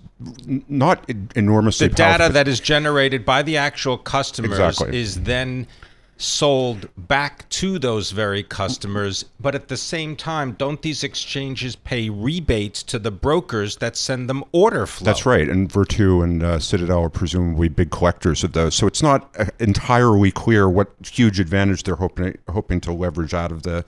not 0.68 1.10
enormously 1.36 1.88
the 1.88 1.96
data 1.96 2.30
that 2.32 2.48
is 2.48 2.60
generated 2.60 3.24
by 3.24 3.42
the 3.42 3.58
actual 3.58 3.98
customers 3.98 4.60
exactly. 4.60 5.00
is 5.00 5.24
then 5.24 5.66
sold 6.20 6.90
back 7.08 7.48
to 7.50 7.80
those 7.80 8.12
very 8.12 8.44
customers. 8.44 9.24
But 9.40 9.56
at 9.56 9.70
the 9.70 9.78
same 9.78 10.16
time, 10.16 10.52
don't 10.52 10.82
these 10.82 11.04
exchanges 11.04 11.76
pay 11.78 12.10
rebates 12.10 12.84
to 12.84 13.00
the 13.00 13.10
brokers 13.10 13.78
that 13.78 13.96
send 13.96 14.30
them 14.30 14.44
order 14.52 14.86
flow? 14.86 15.06
That's 15.06 15.26
right. 15.26 15.50
And 15.50 15.72
Virtu 15.72 16.22
and 16.22 16.44
uh, 16.44 16.60
Citadel 16.60 17.04
are 17.04 17.10
presumably 17.10 17.70
big 17.70 17.90
collectors 17.90 18.44
of 18.44 18.52
those. 18.52 18.76
So 18.76 18.86
it's 18.86 19.02
not 19.02 19.34
uh, 19.40 19.46
entirely 19.60 20.30
clear 20.30 20.70
what 20.70 20.92
huge 21.10 21.40
advantage 21.40 21.84
they're 21.84 21.96
hoping 21.96 22.38
hoping 22.50 22.82
to 22.82 22.92
leverage 22.92 23.34
out 23.34 23.52
of 23.52 23.64
the 23.64 23.86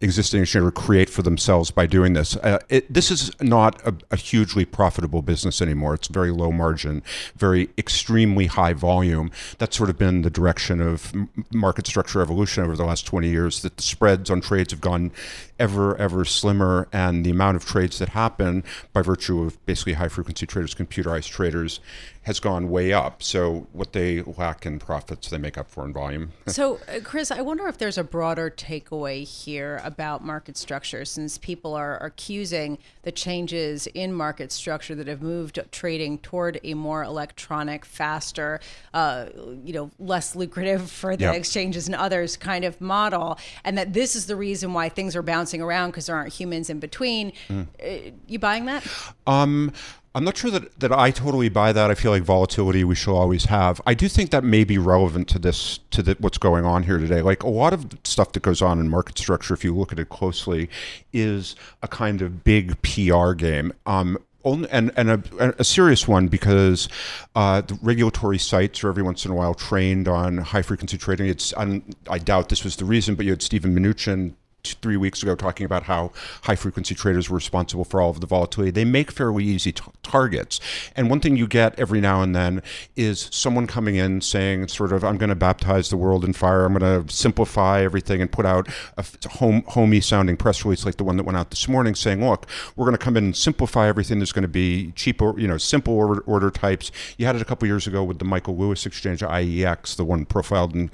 existing 0.00 0.42
exchange 0.42 0.64
or 0.64 0.70
create 0.70 1.10
for 1.10 1.22
themselves 1.22 1.72
by 1.72 1.86
doing 1.86 2.12
this. 2.12 2.36
Uh, 2.36 2.58
it, 2.68 2.92
this 2.92 3.10
is 3.10 3.32
not 3.40 3.84
a, 3.84 3.94
a 4.12 4.16
hugely 4.16 4.64
profitable 4.64 5.20
business 5.20 5.60
anymore. 5.60 5.94
It's 5.94 6.08
very 6.08 6.30
low 6.30 6.52
margin, 6.52 7.02
very 7.36 7.70
extremely 7.76 8.46
high 8.46 8.72
volume. 8.72 9.32
That's 9.58 9.76
sort 9.76 9.90
of 9.90 9.98
been 9.98 10.22
the 10.22 10.30
direction 10.30 10.80
of 10.80 11.12
market 11.52 11.71
market 11.72 11.86
structure 11.86 12.20
evolution 12.20 12.62
over 12.62 12.76
the 12.76 12.84
last 12.84 13.06
20 13.06 13.30
years 13.30 13.62
that 13.62 13.78
the 13.78 13.82
spreads 13.82 14.28
on 14.28 14.42
trades 14.42 14.74
have 14.74 14.80
gone 14.82 15.10
ever, 15.58 15.96
ever 15.96 16.22
slimmer, 16.22 16.86
and 16.92 17.24
the 17.24 17.30
amount 17.30 17.56
of 17.56 17.64
trades 17.64 17.98
that 17.98 18.10
happen 18.10 18.62
by 18.92 19.00
virtue 19.00 19.42
of 19.42 19.64
basically 19.64 19.94
high 19.94 20.08
frequency 20.08 20.44
traders, 20.44 20.74
computerized 20.74 21.30
traders, 21.30 21.80
has 22.22 22.38
gone 22.38 22.70
way 22.70 22.92
up. 22.92 23.22
So 23.22 23.66
what 23.72 23.92
they 23.92 24.22
lack 24.22 24.64
in 24.64 24.78
profits, 24.78 25.28
they 25.28 25.38
make 25.38 25.58
up 25.58 25.68
for 25.68 25.84
in 25.84 25.92
volume. 25.92 26.30
so, 26.46 26.78
uh, 26.88 27.00
Chris, 27.02 27.30
I 27.32 27.40
wonder 27.40 27.66
if 27.66 27.78
there's 27.78 27.98
a 27.98 28.04
broader 28.04 28.48
takeaway 28.48 29.26
here 29.26 29.80
about 29.82 30.24
market 30.24 30.56
structure, 30.56 31.04
since 31.04 31.36
people 31.38 31.74
are, 31.74 31.98
are 31.98 32.06
accusing 32.06 32.78
the 33.02 33.10
changes 33.10 33.88
in 33.88 34.12
market 34.12 34.52
structure 34.52 34.94
that 34.94 35.08
have 35.08 35.20
moved 35.20 35.58
trading 35.72 36.18
toward 36.18 36.60
a 36.62 36.74
more 36.74 37.02
electronic, 37.02 37.84
faster, 37.84 38.60
uh, 38.94 39.26
you 39.64 39.72
know, 39.72 39.90
less 39.98 40.36
lucrative 40.36 40.88
for 40.90 41.16
the 41.16 41.24
yep. 41.24 41.34
exchanges 41.34 41.86
and 41.88 41.96
others 41.96 42.36
kind 42.36 42.64
of 42.64 42.80
model, 42.80 43.36
and 43.64 43.76
that 43.76 43.92
this 43.92 44.14
is 44.14 44.26
the 44.26 44.36
reason 44.36 44.72
why 44.72 44.88
things 44.88 45.16
are 45.16 45.22
bouncing 45.22 45.60
around 45.60 45.90
because 45.90 46.06
there 46.06 46.14
aren't 46.14 46.32
humans 46.32 46.70
in 46.70 46.78
between. 46.78 47.32
Mm. 47.48 47.66
Uh, 47.82 48.12
you 48.28 48.38
buying 48.38 48.66
that? 48.66 48.86
Um, 49.26 49.72
I'm 50.14 50.24
not 50.24 50.36
sure 50.36 50.50
that, 50.50 50.78
that 50.80 50.92
I 50.92 51.10
totally 51.10 51.48
buy 51.48 51.72
that. 51.72 51.90
I 51.90 51.94
feel 51.94 52.10
like 52.10 52.22
volatility 52.22 52.84
we 52.84 52.94
shall 52.94 53.16
always 53.16 53.46
have. 53.46 53.80
I 53.86 53.94
do 53.94 54.08
think 54.08 54.30
that 54.30 54.44
may 54.44 54.62
be 54.62 54.76
relevant 54.76 55.28
to 55.28 55.38
this 55.38 55.78
to 55.90 56.02
the, 56.02 56.16
what's 56.20 56.38
going 56.38 56.66
on 56.66 56.82
here 56.82 56.98
today. 56.98 57.22
Like 57.22 57.42
a 57.42 57.48
lot 57.48 57.72
of 57.72 57.86
stuff 58.04 58.32
that 58.32 58.42
goes 58.42 58.60
on 58.60 58.78
in 58.78 58.90
market 58.90 59.16
structure, 59.16 59.54
if 59.54 59.64
you 59.64 59.74
look 59.74 59.90
at 59.92 59.98
it 59.98 60.10
closely, 60.10 60.68
is 61.12 61.56
a 61.82 61.88
kind 61.88 62.20
of 62.20 62.44
big 62.44 62.80
PR 62.82 63.32
game. 63.32 63.72
Um, 63.86 64.18
and 64.44 64.90
and 64.96 65.10
a, 65.10 65.54
a, 65.60 65.64
serious 65.64 66.08
one 66.08 66.26
because 66.26 66.88
uh, 67.36 67.60
the 67.60 67.78
regulatory 67.80 68.38
sites 68.38 68.82
are 68.82 68.88
every 68.88 69.02
once 69.02 69.24
in 69.24 69.30
a 69.30 69.34
while 69.34 69.54
trained 69.54 70.08
on 70.08 70.38
high 70.38 70.62
frequency 70.62 70.98
trading. 70.98 71.28
It's 71.28 71.54
I 71.56 72.18
doubt 72.18 72.48
this 72.48 72.64
was 72.64 72.76
the 72.76 72.84
reason, 72.84 73.14
but 73.14 73.24
you 73.24 73.32
had 73.32 73.40
Steven 73.40 73.74
Mnuchin 73.74 74.34
three 74.64 74.96
weeks 74.96 75.22
ago 75.22 75.34
talking 75.34 75.66
about 75.66 75.84
how 75.84 76.12
high 76.42 76.54
frequency 76.54 76.94
traders 76.94 77.28
were 77.28 77.34
responsible 77.34 77.84
for 77.84 78.00
all 78.00 78.10
of 78.10 78.20
the 78.20 78.26
volatility. 78.26 78.70
They 78.70 78.84
make 78.84 79.10
fairly 79.10 79.44
easy 79.44 79.72
t- 79.72 79.82
targets. 80.04 80.60
And 80.94 81.10
one 81.10 81.18
thing 81.18 81.36
you 81.36 81.48
get 81.48 81.76
every 81.78 82.00
now 82.00 82.22
and 82.22 82.34
then 82.34 82.62
is 82.94 83.28
someone 83.32 83.66
coming 83.66 83.96
in 83.96 84.20
saying, 84.20 84.68
sort 84.68 84.92
of, 84.92 85.02
I'm 85.02 85.18
going 85.18 85.30
to 85.30 85.34
baptize 85.34 85.90
the 85.90 85.96
world 85.96 86.24
in 86.24 86.32
fire. 86.32 86.64
I'm 86.64 86.78
going 86.78 87.06
to 87.06 87.12
simplify 87.12 87.82
everything 87.82 88.22
and 88.22 88.30
put 88.30 88.46
out 88.46 88.68
a 88.96 89.04
home, 89.30 89.64
homey 89.66 90.00
sounding 90.00 90.36
press 90.36 90.64
release 90.64 90.84
like 90.84 90.96
the 90.96 91.04
one 91.04 91.16
that 91.16 91.24
went 91.24 91.36
out 91.36 91.50
this 91.50 91.66
morning 91.66 91.96
saying, 91.96 92.24
look, 92.24 92.46
we're 92.76 92.86
going 92.86 92.96
to 92.96 93.04
come 93.04 93.16
in 93.16 93.24
and 93.24 93.36
simplify 93.36 93.88
everything. 93.88 94.20
There's 94.20 94.32
going 94.32 94.42
to 94.42 94.48
be 94.48 94.92
cheaper, 94.92 95.38
you 95.38 95.48
know, 95.48 95.58
simple 95.58 95.94
order, 95.94 96.20
order 96.20 96.52
types. 96.52 96.92
You 97.18 97.26
had 97.26 97.34
it 97.34 97.42
a 97.42 97.44
couple 97.44 97.66
years 97.66 97.88
ago 97.88 98.04
with 98.04 98.20
the 98.20 98.24
Michael 98.24 98.56
Lewis 98.56 98.86
exchange, 98.86 99.22
IEX, 99.22 99.96
the 99.96 100.04
one 100.04 100.24
profiled 100.24 100.74
in, 100.74 100.90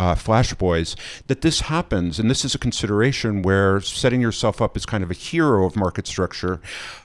uh, 0.00 0.14
Flash 0.14 0.54
Boys, 0.54 0.96
that 1.26 1.42
this 1.42 1.60
happens. 1.60 2.18
And 2.18 2.30
this 2.30 2.42
is 2.42 2.54
a 2.54 2.58
consideration 2.58 3.42
where 3.42 3.82
setting 3.82 4.22
yourself 4.22 4.62
up 4.62 4.74
as 4.74 4.86
kind 4.86 5.04
of 5.04 5.10
a 5.10 5.14
hero 5.14 5.66
of 5.66 5.76
market 5.76 6.06
structure, 6.06 6.58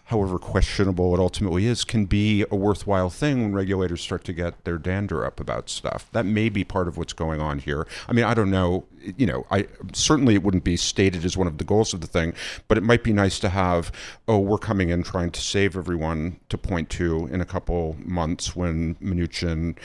however 0.06 0.40
questionable 0.40 1.14
it 1.14 1.20
ultimately 1.20 1.66
is, 1.66 1.84
can 1.84 2.06
be 2.06 2.46
a 2.50 2.56
worthwhile 2.56 3.10
thing 3.10 3.42
when 3.42 3.54
regulators 3.54 4.00
start 4.00 4.24
to 4.24 4.32
get 4.32 4.64
their 4.64 4.78
dander 4.78 5.26
up 5.26 5.42
about 5.42 5.70
stuff. 5.70 6.10
That 6.14 6.26
may 6.26 6.48
be 6.48 6.64
part 6.64 6.88
of 6.88 6.98
what's 6.98 7.12
going 7.12 7.42
on 7.42 7.60
here. 7.60 7.86
I 8.08 8.14
mean, 8.14 8.24
I 8.24 8.34
don't 8.34 8.50
know. 8.50 8.86
You 9.18 9.26
know, 9.26 9.46
I 9.52 9.68
certainly 9.92 10.36
it 10.36 10.44
wouldn't 10.44 10.64
be 10.64 10.78
stated 10.78 11.26
as 11.26 11.36
one 11.36 11.48
of 11.48 11.58
the 11.58 11.66
goals 11.66 11.94
of 11.94 12.00
the 12.00 12.08
thing, 12.08 12.34
but 12.70 12.78
it 12.78 12.82
might 12.82 13.04
be 13.04 13.12
nice 13.12 13.40
to 13.40 13.50
have. 13.50 13.92
Oh, 14.26 14.40
we're 14.40 14.58
coming 14.58 14.88
in 14.88 15.04
trying 15.04 15.32
to 15.32 15.42
save 15.42 15.76
everyone 15.76 16.40
to 16.48 16.58
point 16.58 16.90
to 16.92 17.28
in 17.30 17.42
a 17.42 17.46
couple 17.46 17.98
months 18.00 18.56
when 18.56 18.96
Mnuchin 18.96 19.76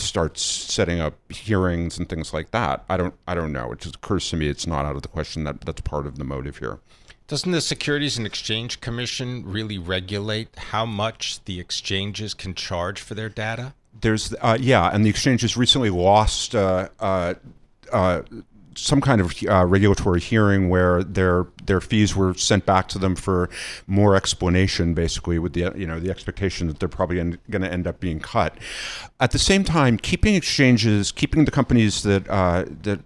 starts 0.00 0.42
setting 0.42 1.00
up 1.00 1.14
hearings 1.30 1.98
and 1.98 2.08
things 2.08 2.32
like 2.32 2.50
that. 2.50 2.84
I 2.88 2.96
don't 2.96 3.14
I 3.26 3.34
don't 3.34 3.52
know. 3.52 3.72
It 3.72 3.80
just 3.80 3.96
occurs 3.96 4.28
to 4.30 4.36
me 4.36 4.48
it's 4.48 4.66
not 4.66 4.84
out 4.84 4.96
of 4.96 5.02
the 5.02 5.08
question 5.08 5.44
that 5.44 5.60
that's 5.62 5.80
part 5.80 6.06
of 6.06 6.18
the 6.18 6.24
motive 6.24 6.58
here. 6.58 6.80
Doesn't 7.28 7.50
the 7.50 7.60
Securities 7.60 8.16
and 8.16 8.26
Exchange 8.26 8.80
Commission 8.80 9.44
really 9.44 9.78
regulate 9.78 10.56
how 10.56 10.86
much 10.86 11.42
the 11.44 11.58
exchanges 11.58 12.34
can 12.34 12.54
charge 12.54 13.00
for 13.00 13.14
their 13.14 13.28
data? 13.28 13.74
There's 14.00 14.32
uh, 14.40 14.58
yeah, 14.60 14.90
and 14.92 15.04
the 15.04 15.10
exchanges 15.10 15.56
recently 15.56 15.90
lost 15.90 16.54
uh, 16.54 16.88
uh, 17.00 17.34
uh 17.92 18.22
some 18.76 19.00
kind 19.00 19.20
of 19.20 19.34
uh, 19.48 19.64
regulatory 19.64 20.20
hearing 20.20 20.68
where 20.68 21.02
their 21.02 21.46
their 21.64 21.80
fees 21.80 22.14
were 22.14 22.34
sent 22.34 22.66
back 22.66 22.88
to 22.88 22.98
them 22.98 23.16
for 23.16 23.48
more 23.86 24.14
explanation, 24.14 24.94
basically, 24.94 25.38
with 25.38 25.54
the 25.54 25.72
you 25.76 25.86
know 25.86 25.98
the 25.98 26.10
expectation 26.10 26.68
that 26.68 26.78
they're 26.78 26.88
probably 26.88 27.16
going 27.16 27.62
to 27.62 27.72
end 27.72 27.86
up 27.86 28.00
being 28.00 28.20
cut. 28.20 28.56
At 29.18 29.32
the 29.32 29.38
same 29.38 29.64
time, 29.64 29.96
keeping 29.96 30.34
exchanges, 30.34 31.12
keeping 31.12 31.44
the 31.44 31.50
companies 31.50 32.02
that 32.02 32.28
uh, 32.28 32.64
that 32.82 33.00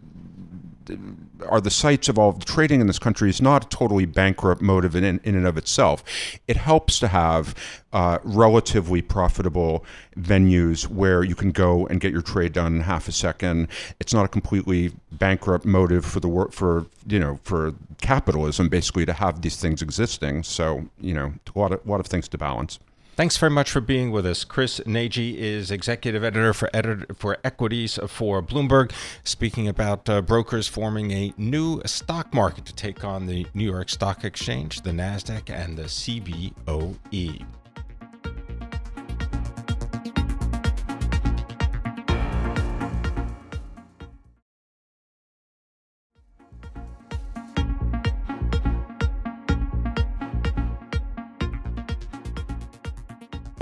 are 1.45 1.61
the 1.61 1.71
sites 1.71 2.09
of 2.09 2.19
all 2.19 2.31
of 2.31 2.39
the 2.41 2.45
trading 2.45 2.81
in 2.81 2.87
this 2.87 2.99
country 2.99 3.31
is 3.31 3.41
not 3.41 3.65
a 3.65 3.69
totally 3.69 4.07
bankrupt 4.07 4.63
motive 4.63 4.95
in, 4.95 5.05
in 5.05 5.35
and 5.35 5.47
of 5.47 5.57
itself. 5.57 6.03
It 6.47 6.57
helps 6.57 6.99
to 7.01 7.09
have 7.09 7.55
uh, 7.93 8.19
relatively 8.23 9.03
profitable 9.03 9.85
venues 10.17 10.87
where 10.89 11.25
you 11.25 11.35
can 11.35 11.51
go 11.51 11.87
and 11.87 12.01
get 12.01 12.13
your 12.13 12.23
trade 12.23 12.53
done 12.53 12.77
in 12.77 12.81
half 12.83 13.09
a 13.09 13.13
second. 13.13 13.69
It's 13.99 14.15
not 14.15 14.25
a 14.25 14.29
completely 14.29 14.93
bankrupt 15.13 15.65
motive 15.65 16.05
for 16.05 16.21
the 16.21 16.29
work 16.29 16.53
for 16.53 16.87
you 17.07 17.19
know 17.19 17.41
for 17.43 17.75
capitalism 18.01 18.69
basically 18.69 19.07
to 19.07 19.13
have 19.13 19.43
these 19.43 19.57
things 19.57 19.83
existing. 19.83 20.45
So 20.45 20.89
you 21.01 21.15
know 21.15 21.33
a 21.55 21.59
lot 21.59 21.73
of 21.73 21.85
a 21.85 21.91
lot 21.91 22.01
of 22.01 22.07
things 22.07 22.29
to 22.29 22.39
balance. 22.39 22.79
Thanks 23.21 23.37
very 23.37 23.51
much 23.51 23.71
for 23.71 23.83
being 23.83 24.13
with 24.13 24.25
us. 24.25 24.45
Chris 24.45 24.81
Nagi 24.87 25.35
is 25.35 25.71
executive 25.71 26.25
editor 26.25 26.55
for 26.55 26.71
editor 26.73 27.05
for 27.13 27.37
equities 27.45 27.99
for 28.09 28.43
Bloomberg, 28.43 28.93
speaking 29.25 29.69
about 29.69 30.09
uh, 30.09 30.23
brokers 30.23 30.69
forming 30.69 31.11
a 31.11 31.35
new 31.37 31.83
stock 31.85 32.33
market 32.33 32.65
to 32.65 32.75
take 32.75 33.05
on 33.05 33.27
the 33.27 33.47
New 33.53 33.71
York 33.71 33.91
Stock 33.91 34.25
Exchange, 34.25 34.81
the 34.81 34.93
Nasdaq, 34.93 35.51
and 35.51 35.77
the 35.77 35.83
CBOE. 35.83 37.45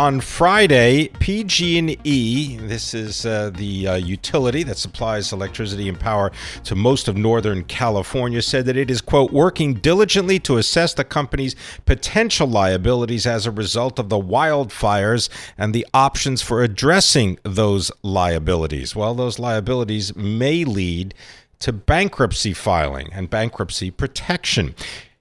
On 0.00 0.20
Friday, 0.20 1.08
PG&E, 1.18 2.56
this 2.58 2.94
is 2.94 3.26
uh, 3.26 3.50
the 3.50 3.88
uh, 3.88 3.94
utility 3.96 4.62
that 4.62 4.76
supplies 4.76 5.32
electricity 5.32 5.88
and 5.88 5.98
power 5.98 6.30
to 6.62 6.76
most 6.76 7.08
of 7.08 7.16
Northern 7.16 7.64
California, 7.64 8.40
said 8.40 8.64
that 8.66 8.76
it 8.76 8.92
is, 8.92 9.00
quote, 9.00 9.32
working 9.32 9.74
diligently 9.74 10.38
to 10.38 10.56
assess 10.56 10.94
the 10.94 11.02
company's 11.02 11.56
potential 11.84 12.46
liabilities 12.46 13.26
as 13.26 13.44
a 13.44 13.50
result 13.50 13.98
of 13.98 14.08
the 14.08 14.20
wildfires 14.20 15.28
and 15.58 15.74
the 15.74 15.84
options 15.92 16.42
for 16.42 16.62
addressing 16.62 17.36
those 17.42 17.90
liabilities. 18.04 18.94
Well, 18.94 19.16
those 19.16 19.40
liabilities 19.40 20.14
may 20.14 20.62
lead 20.62 21.12
to 21.58 21.72
bankruptcy 21.72 22.52
filing 22.52 23.08
and 23.12 23.28
bankruptcy 23.28 23.90
protection. 23.90 24.76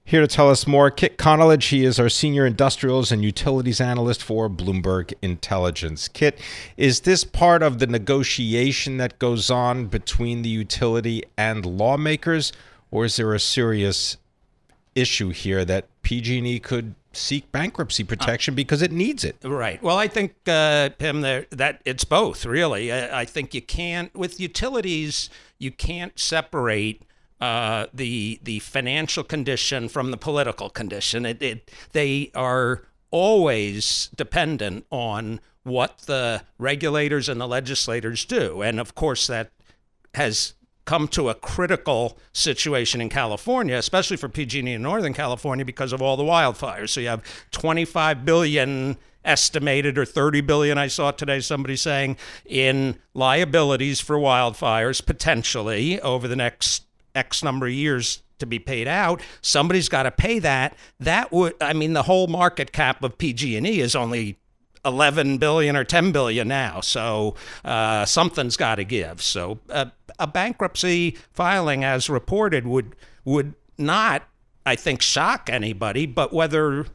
Here 0.08 0.22
to 0.22 0.26
tell 0.26 0.48
us 0.48 0.66
more, 0.66 0.90
Kit 0.90 1.18
Konolige. 1.18 1.68
He 1.68 1.84
is 1.84 2.00
our 2.00 2.08
senior 2.08 2.46
industrials 2.46 3.12
and 3.12 3.22
utilities 3.22 3.78
analyst 3.78 4.22
for 4.22 4.48
Bloomberg 4.48 5.12
Intelligence. 5.20 6.08
Kit, 6.08 6.40
is 6.78 7.00
this 7.00 7.24
part 7.24 7.62
of 7.62 7.78
the 7.78 7.86
negotiation 7.86 8.96
that 8.96 9.18
goes 9.18 9.50
on 9.50 9.84
between 9.84 10.40
the 10.40 10.48
utility 10.48 11.24
and 11.36 11.66
lawmakers, 11.66 12.54
or 12.90 13.04
is 13.04 13.16
there 13.16 13.34
a 13.34 13.38
serious 13.38 14.16
issue 14.94 15.28
here 15.28 15.62
that 15.66 15.84
PG&E 16.00 16.58
could 16.60 16.94
seek 17.12 17.52
bankruptcy 17.52 18.02
protection 18.02 18.54
because 18.54 18.80
it 18.80 18.92
needs 18.92 19.24
it. 19.24 19.36
Right. 19.44 19.82
Well, 19.82 19.98
I 19.98 20.08
think 20.08 20.34
uh, 20.46 20.88
Pimm, 20.96 21.20
there, 21.20 21.46
that 21.50 21.82
it's 21.84 22.04
both. 22.04 22.46
Really, 22.46 22.90
I, 22.92 23.20
I, 23.20 23.24
think 23.24 23.54
you 23.54 23.62
can't 23.62 24.14
with 24.14 24.40
utilities. 24.40 25.28
You 25.58 25.70
can't 25.70 26.18
separate. 26.18 27.02
Uh, 27.40 27.86
the 27.94 28.40
the 28.42 28.58
financial 28.58 29.22
condition 29.22 29.88
from 29.88 30.10
the 30.10 30.16
political 30.16 30.68
condition. 30.68 31.24
It, 31.24 31.40
it 31.40 31.70
they 31.92 32.32
are 32.34 32.82
always 33.12 34.10
dependent 34.16 34.86
on 34.90 35.38
what 35.62 35.98
the 36.06 36.42
regulators 36.58 37.28
and 37.28 37.40
the 37.40 37.46
legislators 37.46 38.24
do, 38.24 38.62
and 38.62 38.80
of 38.80 38.96
course 38.96 39.28
that 39.28 39.52
has 40.14 40.54
come 40.84 41.06
to 41.06 41.28
a 41.28 41.34
critical 41.34 42.18
situation 42.32 43.00
in 43.00 43.10
California, 43.10 43.76
especially 43.76 44.16
for 44.16 44.28
PG&E 44.28 44.72
in 44.72 44.80
Northern 44.80 45.12
California 45.12 45.62
because 45.62 45.92
of 45.92 46.00
all 46.00 46.16
the 46.16 46.24
wildfires. 46.24 46.88
So 46.88 47.00
you 47.00 47.08
have 47.08 47.22
25 47.50 48.24
billion 48.24 48.96
estimated 49.22 49.98
or 49.98 50.06
30 50.06 50.40
billion 50.40 50.78
I 50.78 50.86
saw 50.86 51.10
today 51.10 51.40
somebody 51.40 51.76
saying 51.76 52.16
in 52.46 52.96
liabilities 53.12 54.00
for 54.00 54.16
wildfires 54.16 55.04
potentially 55.04 56.00
over 56.00 56.26
the 56.26 56.36
next 56.36 56.87
X 57.18 57.42
number 57.42 57.66
of 57.66 57.72
years 57.72 58.22
to 58.38 58.46
be 58.46 58.58
paid 58.58 58.86
out 58.86 59.20
somebody's 59.42 59.88
got 59.88 60.04
to 60.04 60.10
pay 60.12 60.38
that 60.38 60.76
that 61.00 61.32
would 61.32 61.54
I 61.60 61.72
mean 61.72 61.92
the 61.92 62.04
whole 62.04 62.28
market 62.28 62.72
cap 62.72 63.02
of 63.02 63.18
PG&E 63.18 63.80
is 63.80 63.96
only 63.96 64.38
11 64.84 65.38
billion 65.38 65.76
or 65.76 65.84
10 65.84 66.12
billion 66.12 66.48
now. 66.48 66.80
So 66.80 67.34
uh, 67.64 68.04
something's 68.04 68.56
got 68.56 68.76
to 68.76 68.84
give. 68.84 69.20
So 69.22 69.58
a 70.18 70.26
bankruptcy 70.26 71.16
filing, 71.32 71.84
as 71.84 72.10
reported, 72.10 72.66
would 72.66 72.96
would 73.24 73.54
not, 73.76 74.22
I 74.64 74.74
think, 74.76 75.02
shock 75.02 75.48
anybody. 75.50 76.06
But 76.06 76.32
whether 76.32 76.86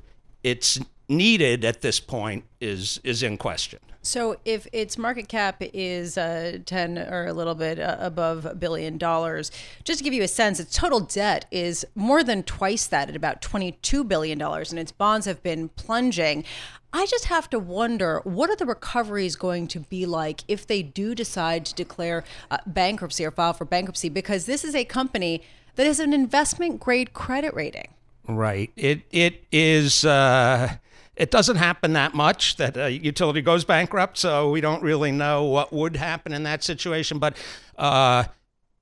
it's 0.43 0.79
needed 1.07 1.65
at 1.65 1.81
this 1.81 1.99
point 1.99 2.45
is 2.59 2.99
is 3.03 3.23
in 3.23 3.37
question. 3.37 3.79
So 4.05 4.35
if 4.43 4.67
its 4.73 4.97
market 4.97 5.29
cap 5.29 5.61
is 5.61 6.17
uh, 6.17 6.57
10 6.65 6.97
or 6.97 7.25
a 7.25 7.31
little 7.31 7.55
bit 7.55 7.79
uh, 7.79 7.95
above 7.99 8.45
a 8.45 8.53
billion 8.53 8.97
dollars, 8.97 9.49
just 9.85 9.99
to 9.99 10.03
give 10.03 10.13
you 10.13 10.23
a 10.23 10.27
sense, 10.27 10.59
its 10.59 10.75
total 10.75 10.99
debt 10.99 11.45
is 11.51 11.85
more 11.95 12.21
than 12.21 12.43
twice 12.43 12.85
that 12.87 13.07
at 13.07 13.15
about 13.15 13.41
$22 13.41 14.05
billion, 14.05 14.41
and 14.41 14.77
its 14.77 14.91
bonds 14.91 15.25
have 15.25 15.41
been 15.41 15.69
plunging. 15.69 16.43
I 16.91 17.05
just 17.05 17.25
have 17.25 17.49
to 17.51 17.59
wonder 17.59 18.19
what 18.25 18.49
are 18.49 18.57
the 18.57 18.65
recoveries 18.65 19.37
going 19.37 19.69
to 19.69 19.79
be 19.79 20.05
like 20.05 20.43
if 20.49 20.67
they 20.67 20.83
do 20.83 21.15
decide 21.15 21.65
to 21.67 21.73
declare 21.73 22.25
uh, 22.51 22.57
bankruptcy 22.67 23.23
or 23.23 23.31
file 23.31 23.53
for 23.53 23.63
bankruptcy? 23.63 24.09
Because 24.09 24.45
this 24.47 24.65
is 24.65 24.75
a 24.75 24.83
company 24.83 25.41
that 25.75 25.87
has 25.87 26.01
an 26.01 26.13
investment 26.13 26.81
grade 26.81 27.13
credit 27.13 27.53
rating. 27.53 27.93
Right. 28.27 28.69
It 28.75 29.03
it 29.11 29.45
is. 29.49 30.03
Uh, 30.03 30.75
it 31.15 31.31
doesn't 31.31 31.57
happen 31.57 31.93
that 31.93 32.13
much 32.13 32.55
that 32.57 32.77
a 32.77 32.91
utility 32.91 33.41
goes 33.41 33.65
bankrupt, 33.65 34.17
so 34.17 34.49
we 34.49 34.61
don't 34.61 34.81
really 34.81 35.11
know 35.11 35.43
what 35.43 35.71
would 35.71 35.95
happen 35.95 36.33
in 36.33 36.43
that 36.43 36.63
situation. 36.63 37.19
But 37.19 37.37
uh, 37.77 38.25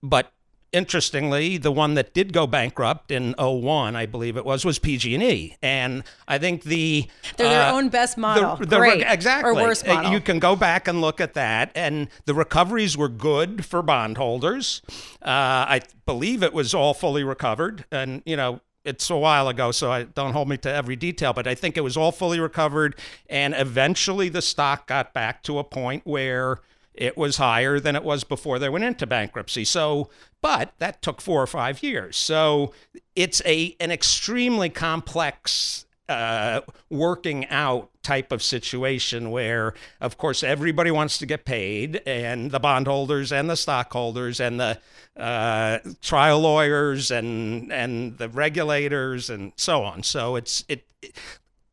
but 0.02 0.32
interestingly, 0.72 1.58
the 1.58 1.72
one 1.72 1.96
that 1.96 2.14
did 2.14 2.34
go 2.34 2.48
bankrupt 2.48 3.12
in 3.12 3.36
01, 3.38 3.96
I 3.96 4.06
believe 4.06 4.38
it 4.38 4.46
was, 4.46 4.64
was 4.64 4.80
PG&E. 4.80 5.58
And 5.62 6.04
I 6.28 6.38
think 6.38 6.64
the... 6.64 7.08
They're 7.38 7.50
their 7.50 7.64
uh, 7.68 7.74
own 7.74 7.90
best 7.90 8.18
model. 8.18 8.56
The, 8.56 8.66
the, 8.66 8.78
Great. 8.78 9.04
Exactly. 9.06 9.52
Or 9.52 9.54
worst 9.54 9.88
uh, 9.88 9.96
model. 9.96 10.12
You 10.12 10.22
can 10.22 10.40
go 10.40 10.56
back 10.56 10.88
and 10.88 11.02
look 11.02 11.20
at 11.20 11.34
that. 11.34 11.72
And 11.76 12.08
the 12.26 12.34
recoveries 12.34 12.98
were 12.98 13.10
good 13.10 13.66
for 13.66 13.82
bondholders. 13.82 14.82
Uh, 15.22 15.68
I 15.68 15.82
believe 16.06 16.44
it 16.44 16.54
was 16.54 16.74
all 16.74 16.94
fully 16.94 17.24
recovered. 17.24 17.86
And, 17.92 18.22
you 18.26 18.38
know, 18.38 18.62
it's 18.84 19.10
a 19.10 19.18
while 19.18 19.48
ago, 19.48 19.72
so 19.72 19.92
I 19.92 20.04
don't 20.04 20.34
hold 20.34 20.50
me 20.50 20.58
to 20.58 20.72
every 20.72 20.96
detail, 20.96 21.34
but 21.34 21.48
I 21.48 21.56
think 21.56 21.78
it 21.78 21.82
was 21.82 21.98
all 21.98 22.12
fully 22.12 22.40
recovered. 22.40 22.96
And 23.30 23.54
eventually 23.56 24.30
the 24.30 24.42
stock 24.42 24.88
got 24.88 25.14
back 25.14 25.44
to 25.44 25.60
a 25.60 25.64
point 25.64 26.06
where 26.06 26.60
it 26.94 27.18
was 27.18 27.38
higher 27.38 27.80
than 27.80 27.96
it 27.96 28.04
was 28.04 28.24
before 28.24 28.60
they 28.60 28.70
went 28.70 28.84
into 28.84 29.08
bankruptcy. 29.08 29.64
So, 29.64 30.10
but 30.42 30.74
that 30.80 31.02
took 31.02 31.22
four 31.22 31.42
or 31.42 31.48
five 31.48 31.84
years. 31.84 32.18
So 32.18 32.74
it's 33.16 33.42
a 33.46 33.76
an 33.80 33.92
extremely 33.92 34.70
complex 34.70 35.86
uh, 36.12 36.62
working 36.90 37.48
out 37.48 37.90
type 38.04 38.32
of 38.32 38.42
situation 38.42 39.32
where, 39.32 39.74
of 40.00 40.18
course, 40.18 40.44
everybody 40.44 40.92
wants 40.92 41.18
to 41.20 41.26
get 41.26 41.46
paid, 41.46 42.02
and 42.06 42.52
the 42.52 42.60
bondholders 42.60 43.32
and 43.32 43.50
the 43.50 43.56
stockholders 43.56 44.40
and 44.40 44.60
the 44.60 44.80
uh, 45.18 45.80
trial 46.02 46.40
lawyers 46.40 47.12
and 47.12 47.72
and 47.72 48.18
the 48.18 48.30
regulators 48.30 49.30
and 49.30 49.54
so 49.56 49.84
on. 49.84 50.04
So 50.04 50.36
it's 50.36 50.64
it, 50.68 50.86
it. 51.02 51.16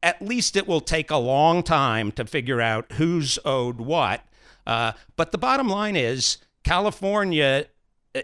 At 0.00 0.22
least 0.22 0.54
it 0.54 0.68
will 0.68 0.80
take 0.80 1.10
a 1.10 1.16
long 1.16 1.64
time 1.64 2.12
to 2.12 2.24
figure 2.24 2.60
out 2.60 2.92
who's 2.92 3.36
owed 3.44 3.80
what 3.80 4.22
uh, 4.68 4.92
but 5.16 5.32
the 5.32 5.38
bottom 5.38 5.68
line 5.68 5.96
is 5.96 6.36
California. 6.62 7.66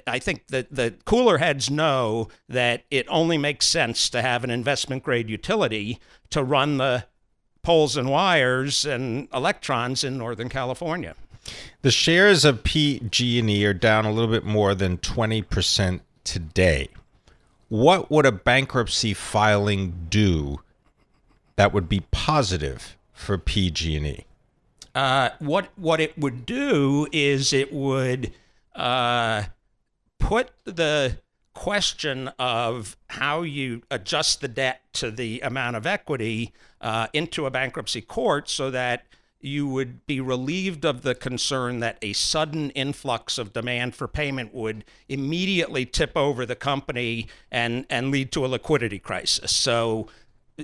I 0.07 0.19
think 0.19 0.49
that 0.49 0.75
the 0.75 0.95
cooler 1.05 1.39
heads 1.39 1.71
know 1.71 2.29
that 2.49 2.85
it 2.91 3.07
only 3.09 3.39
makes 3.39 3.67
sense 3.67 4.09
to 4.11 4.23
have 4.23 4.45
an 4.45 4.51
investment 4.51 5.03
grade 5.03 5.29
utility 5.29 5.99
to 6.31 6.43
run 6.43 6.79
the 6.79 7.05
poles 7.63 7.97
and 7.97 8.11
wires 8.11 8.85
and 8.85 9.29
electrons 9.33 10.05
in 10.05 10.19
Northern 10.19 10.49
California. 10.49 11.15
The 11.83 11.91
shares 11.91 12.45
of 12.45 12.65
PG&E 12.65 13.65
are 13.65 13.75
down 13.75 14.05
a 14.05 14.13
little 14.13 14.31
bit 14.31 14.45
more 14.45 14.75
than 14.75 14.99
20% 14.99 16.01
today. 16.25 16.89
What 17.69 18.11
would 18.11 18.27
a 18.27 18.33
bankruptcy 18.33 19.15
filing 19.15 20.07
do 20.09 20.61
that 21.57 21.73
would 21.73 21.89
be 21.89 22.01
positive 22.11 22.97
for 23.13 23.39
PG&E? 23.39 24.25
Uh, 24.95 25.31
what 25.41 25.71
what 25.77 26.01
it 26.01 26.17
would 26.17 26.47
do 26.47 27.09
is 27.11 27.53
it 27.53 27.73
would 27.73 28.33
uh, 28.77 29.43
put 30.25 30.51
the 30.65 31.19
question 31.53 32.29
of 32.39 32.97
how 33.09 33.43
you 33.43 33.83
adjust 33.91 34.41
the 34.41 34.49
debt 34.49 34.81
to 34.95 35.11
the 35.11 35.39
amount 35.43 35.77
of 35.77 35.87
equity 35.87 36.53
uh, 36.81 37.07
into 37.13 37.45
a 37.45 37.51
bankruptcy 37.51 38.01
court 38.01 38.49
so 38.49 38.71
that 38.71 39.05
you 39.39 39.69
would 39.69 40.07
be 40.07 40.23
relieved 40.23 40.87
of 40.87 41.03
the 41.03 41.15
concern 41.15 41.81
that 41.81 41.99
a 42.01 42.15
sudden 42.15 42.71
influx 42.71 43.37
of 43.37 43.53
demand 43.53 43.95
for 43.95 44.09
payment 44.09 44.55
would 44.55 44.83
immediately 45.11 45.85
tip 45.85 46.13
over 46.17 46.47
the 46.47 46.57
company 46.57 47.29
and, 47.53 47.85
and 47.91 48.11
lead 48.11 48.33
to 48.33 48.47
a 48.47 48.49
liquidity 48.49 48.99
crisis. 48.99 49.55
So 49.55 50.09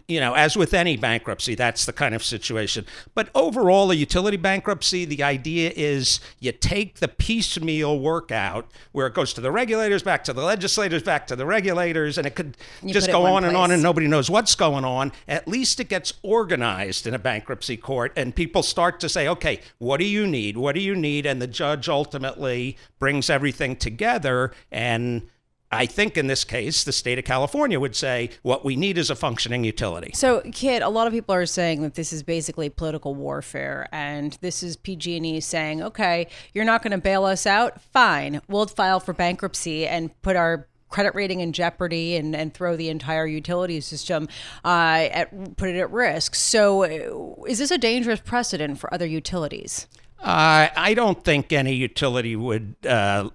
you 0.07 0.21
know, 0.21 0.35
as 0.35 0.57
with 0.57 0.73
any 0.73 0.97
bankruptcy, 0.97 1.57
that's 1.57 1.85
the 1.85 1.93
kind 1.93 2.15
of 2.15 2.23
situation. 2.23 2.87
But 3.15 3.29
overall, 3.35 3.91
a 3.91 3.95
utility 3.95 4.37
bankruptcy, 4.37 5.05
the 5.05 5.23
idea 5.25 5.73
is 5.75 6.21
you 6.39 6.53
take 6.53 7.01
the 7.01 7.09
piecemeal 7.09 7.99
workout 7.99 8.71
where 8.93 9.09
it 9.09 9.15
goes 9.15 9.33
to 9.35 9.41
the 9.41 9.51
regulators, 9.51 10.05
back 10.05 10.23
to 10.25 10.33
the 10.33 10.43
legislators, 10.43 11.03
back 11.03 11.27
to 11.27 11.37
the 11.37 11.45
regulators, 11.45 12.19
and 12.19 12.27
it 12.27 12.37
could 12.37 12.57
you 12.83 12.95
just 12.95 13.11
go 13.11 13.27
on 13.27 13.43
place. 13.43 13.49
and 13.49 13.57
on 13.57 13.71
and 13.73 13.83
nobody 13.83 14.07
knows 14.07 14.31
what's 14.31 14.55
going 14.55 14.85
on. 14.85 15.11
At 15.27 15.49
least 15.49 15.81
it 15.81 15.89
gets 15.89 16.13
organized 16.23 17.09
in 17.09 17.15
a 17.15 17.19
bankruptcy 17.19 17.77
court 17.77 18.13
and 18.17 18.35
people 18.35 18.63
start 18.63 19.01
to 19.01 19.09
say, 19.09 19.27
okay, 19.27 19.61
what 19.79 19.99
do 19.99 20.07
you 20.07 20.25
need? 20.27 20.57
What 20.57 20.77
do 20.77 20.81
you 20.81 20.95
need? 20.95 21.27
And 21.27 21.43
the 21.43 21.49
judge 21.49 21.89
ultimately 21.89 22.77
brings 23.01 23.29
everything 23.29 23.75
together 23.75 24.53
and 24.71 25.29
I 25.73 25.87
think 25.87 26.17
in 26.17 26.27
this 26.27 26.43
case, 26.43 26.83
the 26.83 26.93
state 26.93 27.19
of 27.19 27.25
California 27.25 27.79
would 27.79 27.95
say 27.95 28.31
what 28.43 28.65
we 28.65 28.75
need 28.75 28.99
is 28.99 29.09
a 29.09 29.15
functioning 29.15 29.63
utility. 29.63 30.11
So, 30.15 30.43
Kit, 30.53 30.83
a 30.83 30.89
lot 30.89 31.07
of 31.07 31.13
people 31.13 31.33
are 31.35 31.47
saying 31.47 31.83
that 31.83 31.95
this 31.95 32.13
is 32.13 32.25
basically 32.25 32.69
political 32.69 33.15
warfare, 33.15 33.89
and 33.93 34.37
this 34.41 34.65
is 34.65 34.77
PG&E 34.77 35.41
saying, 35.41 35.81
"Okay, 35.81 36.27
you're 36.55 36.65
not 36.65 36.83
going 36.83 36.91
to 36.91 36.99
bail 36.99 37.25
us 37.25 37.47
out. 37.47 37.81
Fine, 37.81 38.41
we'll 38.49 38.67
file 38.67 38.99
for 38.99 39.13
bankruptcy 39.13 39.87
and 39.87 40.11
put 40.23 40.35
our 40.35 40.67
credit 40.89 41.15
rating 41.15 41.39
in 41.39 41.53
jeopardy 41.53 42.17
and, 42.17 42.35
and 42.35 42.53
throw 42.53 42.75
the 42.75 42.89
entire 42.89 43.25
utility 43.25 43.81
system 43.81 44.27
uh, 44.65 45.07
at 45.13 45.57
put 45.57 45.69
it 45.69 45.79
at 45.79 45.91
risk." 45.93 46.35
So, 46.35 47.45
is 47.47 47.61
this 47.61 47.71
a 47.71 47.79
dangerous 47.79 48.19
precedent 48.19 48.81
for 48.81 48.93
other 48.93 49.07
utilities? 49.07 49.87
Uh, 50.19 50.69
I 50.77 50.95
don't 50.95 51.23
think 51.25 51.53
any 51.53 51.75
utility 51.75 52.35
would. 52.35 52.75
Uh, 52.85 53.31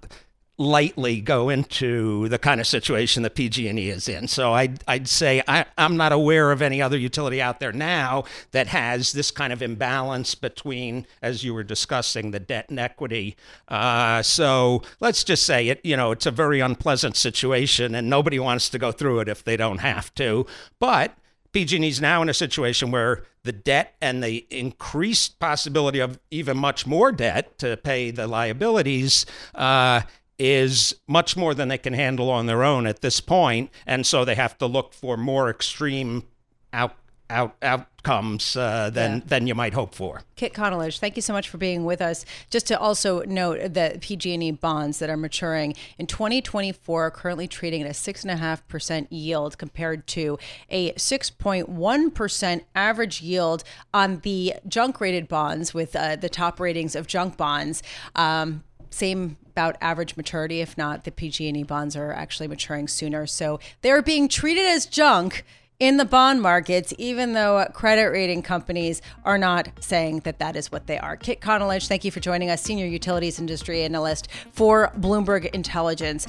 lightly 0.58 1.20
go 1.20 1.48
into 1.50 2.28
the 2.28 2.38
kind 2.38 2.60
of 2.60 2.66
situation 2.66 3.22
that 3.22 3.34
PG&E 3.34 3.90
is 3.90 4.08
in. 4.08 4.26
So 4.26 4.54
I'd, 4.54 4.82
I'd 4.88 5.08
say 5.08 5.42
I, 5.46 5.66
I'm 5.76 5.96
not 5.96 6.12
aware 6.12 6.50
of 6.50 6.62
any 6.62 6.80
other 6.80 6.96
utility 6.96 7.42
out 7.42 7.60
there 7.60 7.72
now 7.72 8.24
that 8.52 8.66
has 8.68 9.12
this 9.12 9.30
kind 9.30 9.52
of 9.52 9.60
imbalance 9.60 10.34
between, 10.34 11.06
as 11.20 11.44
you 11.44 11.52
were 11.52 11.62
discussing, 11.62 12.30
the 12.30 12.40
debt 12.40 12.70
and 12.70 12.78
equity. 12.78 13.36
Uh, 13.68 14.22
so 14.22 14.82
let's 15.00 15.24
just 15.24 15.44
say 15.44 15.68
it. 15.68 15.80
You 15.84 15.96
know, 15.96 16.10
it's 16.10 16.26
a 16.26 16.30
very 16.30 16.60
unpleasant 16.60 17.16
situation, 17.16 17.94
and 17.94 18.08
nobody 18.08 18.38
wants 18.38 18.70
to 18.70 18.78
go 18.78 18.92
through 18.92 19.20
it 19.20 19.28
if 19.28 19.44
they 19.44 19.56
don't 19.56 19.78
have 19.78 20.14
to. 20.14 20.46
But 20.78 21.16
PG&E 21.52 21.88
is 21.88 22.00
now 22.00 22.22
in 22.22 22.28
a 22.28 22.34
situation 22.34 22.90
where 22.90 23.24
the 23.44 23.52
debt 23.52 23.94
and 24.02 24.22
the 24.22 24.46
increased 24.50 25.38
possibility 25.38 26.00
of 26.00 26.18
even 26.30 26.56
much 26.56 26.86
more 26.86 27.12
debt 27.12 27.58
to 27.58 27.76
pay 27.78 28.10
the 28.10 28.26
liabilities 28.26 29.24
uh, 29.54 30.02
is 30.38 30.94
much 31.06 31.36
more 31.36 31.54
than 31.54 31.68
they 31.68 31.78
can 31.78 31.92
handle 31.92 32.30
on 32.30 32.46
their 32.46 32.62
own 32.62 32.86
at 32.86 33.00
this 33.00 33.20
point, 33.20 33.70
and 33.86 34.06
so 34.06 34.24
they 34.24 34.34
have 34.34 34.58
to 34.58 34.66
look 34.66 34.92
for 34.92 35.16
more 35.16 35.48
extreme 35.48 36.24
out, 36.72 36.94
out, 37.30 37.56
outcomes 37.62 38.54
uh, 38.56 38.90
than 38.90 39.16
yeah. 39.16 39.22
than 39.26 39.46
you 39.46 39.54
might 39.54 39.72
hope 39.72 39.94
for. 39.94 40.22
Kit 40.36 40.52
Konolige, 40.52 40.98
thank 40.98 41.16
you 41.16 41.22
so 41.22 41.32
much 41.32 41.48
for 41.48 41.58
being 41.58 41.84
with 41.84 42.00
us. 42.02 42.24
Just 42.50 42.66
to 42.68 42.78
also 42.78 43.22
note 43.22 43.72
that 43.74 44.00
PG&E 44.00 44.50
bonds 44.52 44.98
that 44.98 45.08
are 45.08 45.16
maturing 45.16 45.74
in 45.98 46.06
2024 46.06 47.06
are 47.06 47.10
currently 47.10 47.48
trading 47.48 47.82
at 47.82 47.90
a 47.90 47.94
six 47.94 48.22
and 48.22 48.30
a 48.30 48.36
half 48.36 48.66
percent 48.68 49.10
yield 49.10 49.58
compared 49.58 50.06
to 50.08 50.38
a 50.68 50.92
6.1 50.92 52.14
percent 52.14 52.64
average 52.74 53.22
yield 53.22 53.64
on 53.94 54.20
the 54.20 54.54
junk 54.68 55.00
rated 55.00 55.28
bonds 55.28 55.72
with 55.72 55.96
uh, 55.96 56.16
the 56.16 56.28
top 56.28 56.60
ratings 56.60 56.94
of 56.94 57.06
junk 57.06 57.36
bonds. 57.36 57.82
Um, 58.14 58.62
same 58.90 59.36
about 59.56 59.78
average 59.80 60.18
maturity. 60.18 60.60
If 60.60 60.76
not, 60.76 61.04
the 61.04 61.10
PG&E 61.10 61.62
bonds 61.62 61.96
are 61.96 62.12
actually 62.12 62.46
maturing 62.46 62.88
sooner. 62.88 63.26
So 63.26 63.58
they're 63.80 64.02
being 64.02 64.28
treated 64.28 64.66
as 64.66 64.84
junk 64.84 65.46
in 65.80 65.96
the 65.96 66.04
bond 66.04 66.42
markets, 66.42 66.92
even 66.98 67.32
though 67.32 67.66
credit 67.72 68.10
rating 68.10 68.42
companies 68.42 69.00
are 69.24 69.38
not 69.38 69.70
saying 69.80 70.20
that 70.20 70.38
that 70.40 70.56
is 70.56 70.70
what 70.70 70.86
they 70.86 70.98
are. 70.98 71.16
Kit 71.16 71.40
Konolige, 71.40 71.88
thank 71.88 72.04
you 72.04 72.10
for 72.10 72.20
joining 72.20 72.50
us, 72.50 72.60
senior 72.60 72.86
utilities 72.86 73.38
industry 73.38 73.82
analyst 73.82 74.28
for 74.52 74.92
Bloomberg 74.98 75.46
Intelligence. 75.54 76.26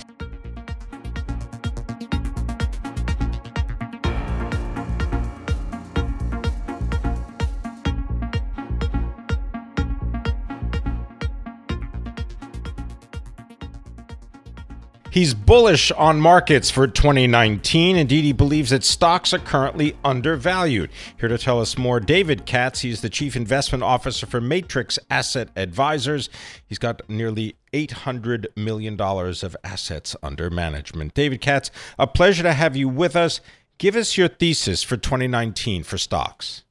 He's 15.17 15.33
bullish 15.33 15.91
on 15.93 16.21
markets 16.21 16.69
for 16.69 16.85
2019. 16.85 17.95
Indeed, 17.95 18.23
he 18.23 18.33
believes 18.33 18.69
that 18.69 18.83
stocks 18.83 19.33
are 19.33 19.39
currently 19.39 19.97
undervalued. 20.05 20.91
Here 21.19 21.27
to 21.27 21.39
tell 21.39 21.59
us 21.59 21.75
more, 21.75 21.99
David 21.99 22.45
Katz. 22.45 22.81
He's 22.81 23.01
the 23.01 23.09
Chief 23.09 23.35
Investment 23.35 23.83
Officer 23.83 24.27
for 24.27 24.39
Matrix 24.39 24.99
Asset 25.09 25.49
Advisors. 25.55 26.29
He's 26.67 26.77
got 26.77 27.01
nearly 27.09 27.55
$800 27.73 28.45
million 28.55 29.01
of 29.01 29.57
assets 29.63 30.15
under 30.21 30.51
management. 30.51 31.15
David 31.15 31.41
Katz, 31.41 31.71
a 31.97 32.05
pleasure 32.05 32.43
to 32.43 32.53
have 32.53 32.75
you 32.75 32.87
with 32.87 33.15
us. 33.15 33.41
Give 33.79 33.95
us 33.95 34.17
your 34.17 34.27
thesis 34.27 34.83
for 34.83 34.97
2019 34.97 35.81
for 35.81 35.97
stocks. 35.97 36.63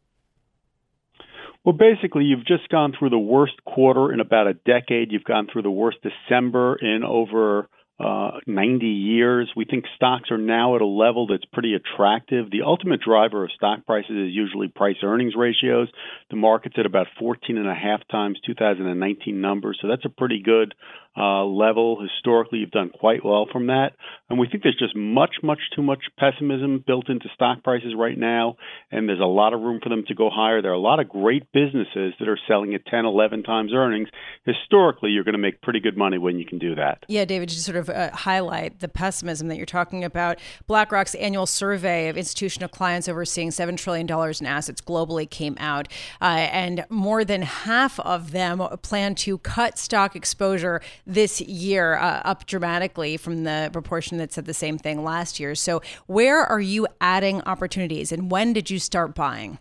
Well, 1.65 1.73
basically, 1.73 2.27
you've 2.27 2.47
just 2.47 2.69
gone 2.69 2.95
through 2.97 3.11
the 3.11 3.19
worst 3.19 3.65
quarter 3.65 4.13
in 4.13 4.21
about 4.21 4.47
a 4.47 4.55
decade. 4.55 5.11
You've 5.11 5.25
gone 5.25 5.49
through 5.53 5.63
the 5.63 5.71
worst 5.73 5.99
December 6.01 6.77
in 6.77 7.03
over 7.03 7.69
uh, 7.99 8.33
90 8.47 8.87
years. 8.87 9.51
We 9.57 9.65
think 9.65 9.85
stocks 9.97 10.31
are 10.31 10.39
now 10.39 10.77
at 10.77 10.83
a 10.83 10.87
level 10.87 11.27
that's 11.27 11.45
pretty 11.47 11.75
attractive. 11.75 12.51
The 12.51 12.63
ultimate 12.63 13.01
driver 13.01 13.45
of 13.45 13.53
stock 13.53 13.87
prices 13.87 14.11
is 14.11 14.35
usually 14.35 14.69
price 14.69 14.97
earnings 15.03 15.35
ratios. 15.35 15.89
The 16.31 16.37
market's 16.37 16.77
at 16.79 16.87
about 16.87 17.07
14 17.19 17.57
and 17.57 17.69
a 17.69 17.75
half 17.75 18.07
times 18.11 18.39
2019 18.47 19.41
numbers, 19.41 19.79
so 19.81 19.89
that's 19.89 20.05
a 20.05 20.11
pretty 20.11 20.43
good 20.43 20.75
uh, 21.17 21.45
level. 21.45 22.01
Historically, 22.01 22.59
you've 22.59 22.71
done 22.71 22.91
quite 22.91 23.25
well 23.25 23.47
from 23.51 23.69
that. 23.69 23.93
And 24.29 24.39
we 24.39 24.49
think 24.49 24.63
there's 24.63 24.79
just 24.79 24.97
much, 24.97 25.37
much 25.43 25.61
too 25.75 25.83
much 25.83 26.05
pessimism 26.19 26.83
built 26.85 27.09
into 27.09 27.29
stock 27.35 27.63
prices 27.63 27.95
right 27.97 28.19
now, 28.19 28.57
and 28.91 29.09
there's 29.09 29.21
a 29.21 29.25
lot 29.25 29.55
of 29.55 29.61
room 29.61 29.81
for 29.83 29.89
them 29.89 30.05
to 30.09 30.15
go 30.15 30.31
higher. 30.31 30.61
There 30.61 30.73
are 30.73 30.75
a 30.75 30.79
lot 30.79 30.99
of 30.99 31.09
great 31.09 31.45
businesses 31.53 32.15
that 32.19 32.29
are 32.29 32.39
selling 32.49 32.75
at 32.75 32.85
10, 32.87 33.05
11 33.05 33.45
times 33.45 33.73
earnings. 33.73 34.09
Historically, 34.45 35.11
you're 35.11 35.25
going 35.25 35.35
to 35.35 35.39
make 35.39 35.63
pretty 35.63 35.81
good 35.81 35.97
money 35.97 36.19
when 36.19 36.39
you 36.39 36.45
can 36.45 36.59
do 36.59 36.75
that. 36.75 37.05
Yeah, 37.09 37.25
David, 37.25 37.49
just 37.49 37.65
sort 37.65 37.77
of 37.77 37.89
uh, 37.89 38.11
highlight 38.11 38.81
the 38.81 38.89
pessimism 38.89 39.49
that 39.49 39.57
you're 39.57 39.67
talking 39.67 40.03
about. 40.03 40.39
BlackRock's 40.67 41.15
annual 41.15 41.47
survey 41.47 42.09
of 42.09 42.17
institutional 42.17 42.69
clients 42.69 43.09
overseeing 43.09 43.51
$7 43.51 43.77
trillion 43.77 44.09
in 44.09 44.47
assets 44.47 44.81
globally 44.81 45.29
came 45.29 45.57
out, 45.61 45.89
uh, 46.21 46.25
and 46.25 46.85
more 46.91 47.25
than 47.25 47.43
half 47.43 48.01
of 48.01 48.33
them 48.33 48.59
plan 48.83 49.15
to 49.15 49.39
cut 49.39 49.79
stock 49.79 50.17
exposure 50.17 50.81
this 51.07 51.41
year, 51.41 51.95
uh, 51.95 52.23
up 52.25 52.47
dramatically 52.47 53.17
from 53.17 53.45
the 53.45 53.71
proportion 53.73 54.19
that 54.19 54.33
said 54.33 54.47
the 54.47 54.55
same 54.55 54.79
thing 54.79 55.05
last 55.05 55.39
year. 55.39 55.55
So, 55.55 55.81
where 56.07 56.45
are 56.45 56.61
you 56.61 56.87
adding 57.01 57.43
opportunities, 57.43 58.13
and 58.13 58.31
when 58.31 58.53
did 58.53 58.71
you 58.71 58.79
start 58.79 59.15
buying? 59.15 59.59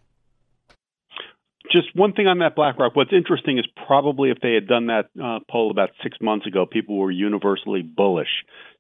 just 1.76 1.96
one 1.96 2.14
thing 2.14 2.28
on 2.28 2.40
that 2.40 2.56
BlackRock. 2.56 2.96
What's 2.96 3.12
interesting 3.12 3.58
is 3.58 3.66
probably 3.88 4.32
if 4.32 4.38
they 4.42 4.54
had 4.54 4.68
done 4.68 4.88
that 4.88 5.10
uh, 5.22 5.40
poll 5.50 5.72
about 5.72 5.90
six 6.02 6.18
months 6.22 6.48
ago, 6.48 6.66
people 6.66 6.98
were 6.98 7.12
universally 7.12 7.82
bullish. 7.82 8.30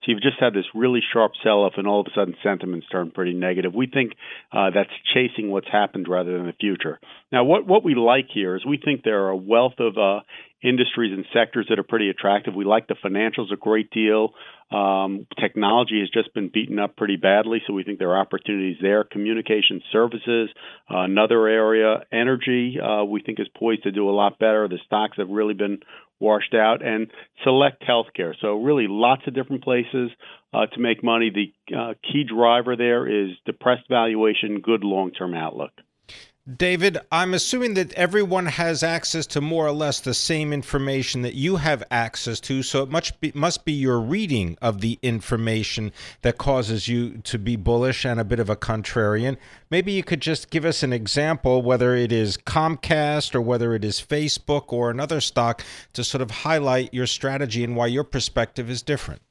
So 0.04 0.12
you've 0.12 0.22
just 0.22 0.40
had 0.40 0.54
this 0.54 0.66
really 0.74 1.02
sharp 1.14 1.34
sell-off, 1.44 1.74
and 1.78 1.88
all 1.88 2.00
of 2.00 2.08
a 2.08 2.16
sudden 2.16 2.36
sentiment's 2.44 2.88
turned 2.88 3.14
pretty 3.14 3.34
negative. 3.34 3.74
We 3.74 3.88
think 3.88 4.14
uh, 4.52 4.70
that's 4.74 4.92
chasing 5.14 5.52
what's 5.52 5.68
happened 5.70 6.08
rather 6.08 6.38
than 6.38 6.46
the 6.46 6.54
future. 6.54 7.00
Now, 7.32 7.44
what 7.44 7.68
what 7.68 7.84
we 7.84 7.96
like 7.96 8.28
here 8.34 8.56
is 8.56 8.66
we 8.66 8.78
think 8.78 9.04
there 9.04 9.26
are 9.26 9.32
a 9.32 9.38
wealth 9.38 9.80
of 9.80 9.98
uh, 9.98 10.22
industries 10.66 11.14
and 11.14 11.26
sectors 11.34 11.68
that 11.70 11.80
are 11.80 11.84
pretty 11.84 12.10
attractive. 12.10 12.56
We 12.56 12.66
like 12.66 12.88
the 12.88 12.96
financials 12.96 13.54
a 13.54 13.56
great 13.56 13.92
deal. 13.92 14.34
Um, 14.72 15.28
technology 15.40 16.00
has 16.00 16.10
just 16.10 16.34
been 16.34 16.50
beaten 16.52 16.80
up 16.80 16.96
pretty 16.96 17.18
badly, 17.18 17.62
so 17.68 17.74
we 17.74 17.84
think 17.84 18.00
there 18.00 18.12
are 18.12 18.20
opportunities 18.20 18.78
there. 18.82 19.04
Communication 19.04 19.82
services, 19.92 20.50
uh, 20.90 21.02
another 21.02 21.48
area. 21.48 22.04
Energy, 22.12 22.78
uh, 22.80 23.04
we 23.04 23.22
think 23.22 23.40
is 23.40 23.48
poised 23.56 23.84
to 23.84 23.92
do 23.92 24.10
a 24.10 24.12
lot 24.12 24.40
better. 24.40 24.68
The 24.68 24.80
stocks 24.86 25.18
have 25.18 25.30
really 25.30 25.54
been 25.54 25.80
washed 26.20 26.54
out, 26.54 26.84
and 26.84 27.12
select 27.44 27.84
healthcare. 27.84 28.34
So 28.42 28.56
really, 28.56 28.88
lots 28.88 29.24
of 29.28 29.36
different 29.36 29.64
places 29.64 30.10
uh, 30.54 30.66
to 30.68 30.80
make 30.80 31.04
money. 31.04 31.30
The 31.30 31.76
uh, 31.78 31.94
key 32.02 32.24
driver 32.24 32.76
there 32.76 33.08
is 33.08 33.32
depressed 33.46 33.88
valuation, 33.90 34.62
good 34.62 34.84
long-term 34.84 35.36
outlook. 35.36 35.72
David, 36.46 37.00
I'm 37.12 37.34
assuming 37.34 37.74
that 37.74 37.92
everyone 37.94 38.46
has 38.46 38.84
access 38.84 39.26
to 39.28 39.42
more 39.42 39.66
or 39.66 39.72
less 39.72 40.00
the 40.00 40.14
same 40.14 40.54
information 40.54 41.24
that 41.24 41.34
you 41.34 41.56
have 41.56 41.84
access 41.90 42.40
to, 42.42 42.62
so 42.62 42.84
it 42.84 42.90
must 42.92 43.20
be, 43.20 43.32
must 43.34 43.66
be 43.66 43.72
your 43.72 44.00
reading 44.00 44.56
of 44.62 44.80
the 44.80 45.00
information 45.02 45.92
that 46.22 46.38
causes 46.38 46.88
you 46.88 47.18
to 47.24 47.40
be 47.40 47.56
bullish 47.56 48.06
and 48.06 48.20
a 48.20 48.24
bit 48.24 48.40
of 48.40 48.52
a 48.52 48.56
contrarian. 48.56 49.38
Maybe 49.72 49.92
you 49.94 50.04
could 50.04 50.22
just 50.22 50.52
give 50.52 50.66
us 50.66 50.84
an 50.84 50.94
example, 50.94 51.64
whether 51.64 51.96
it 51.96 52.12
is 52.12 52.38
Comcast 52.38 53.34
or 53.34 53.42
whether 53.42 53.74
it 53.74 53.84
is 53.84 54.00
Facebook 54.00 54.72
or 54.72 54.92
another 54.92 55.22
stock, 55.22 55.64
to 55.94 56.04
sort 56.04 56.22
of 56.22 56.30
highlight 56.30 56.94
your 56.94 57.08
strategy 57.08 57.64
and 57.64 57.76
why 57.76 57.88
your 57.88 58.04
perspective 58.04 58.70
is 58.70 58.84
different. 58.84 59.24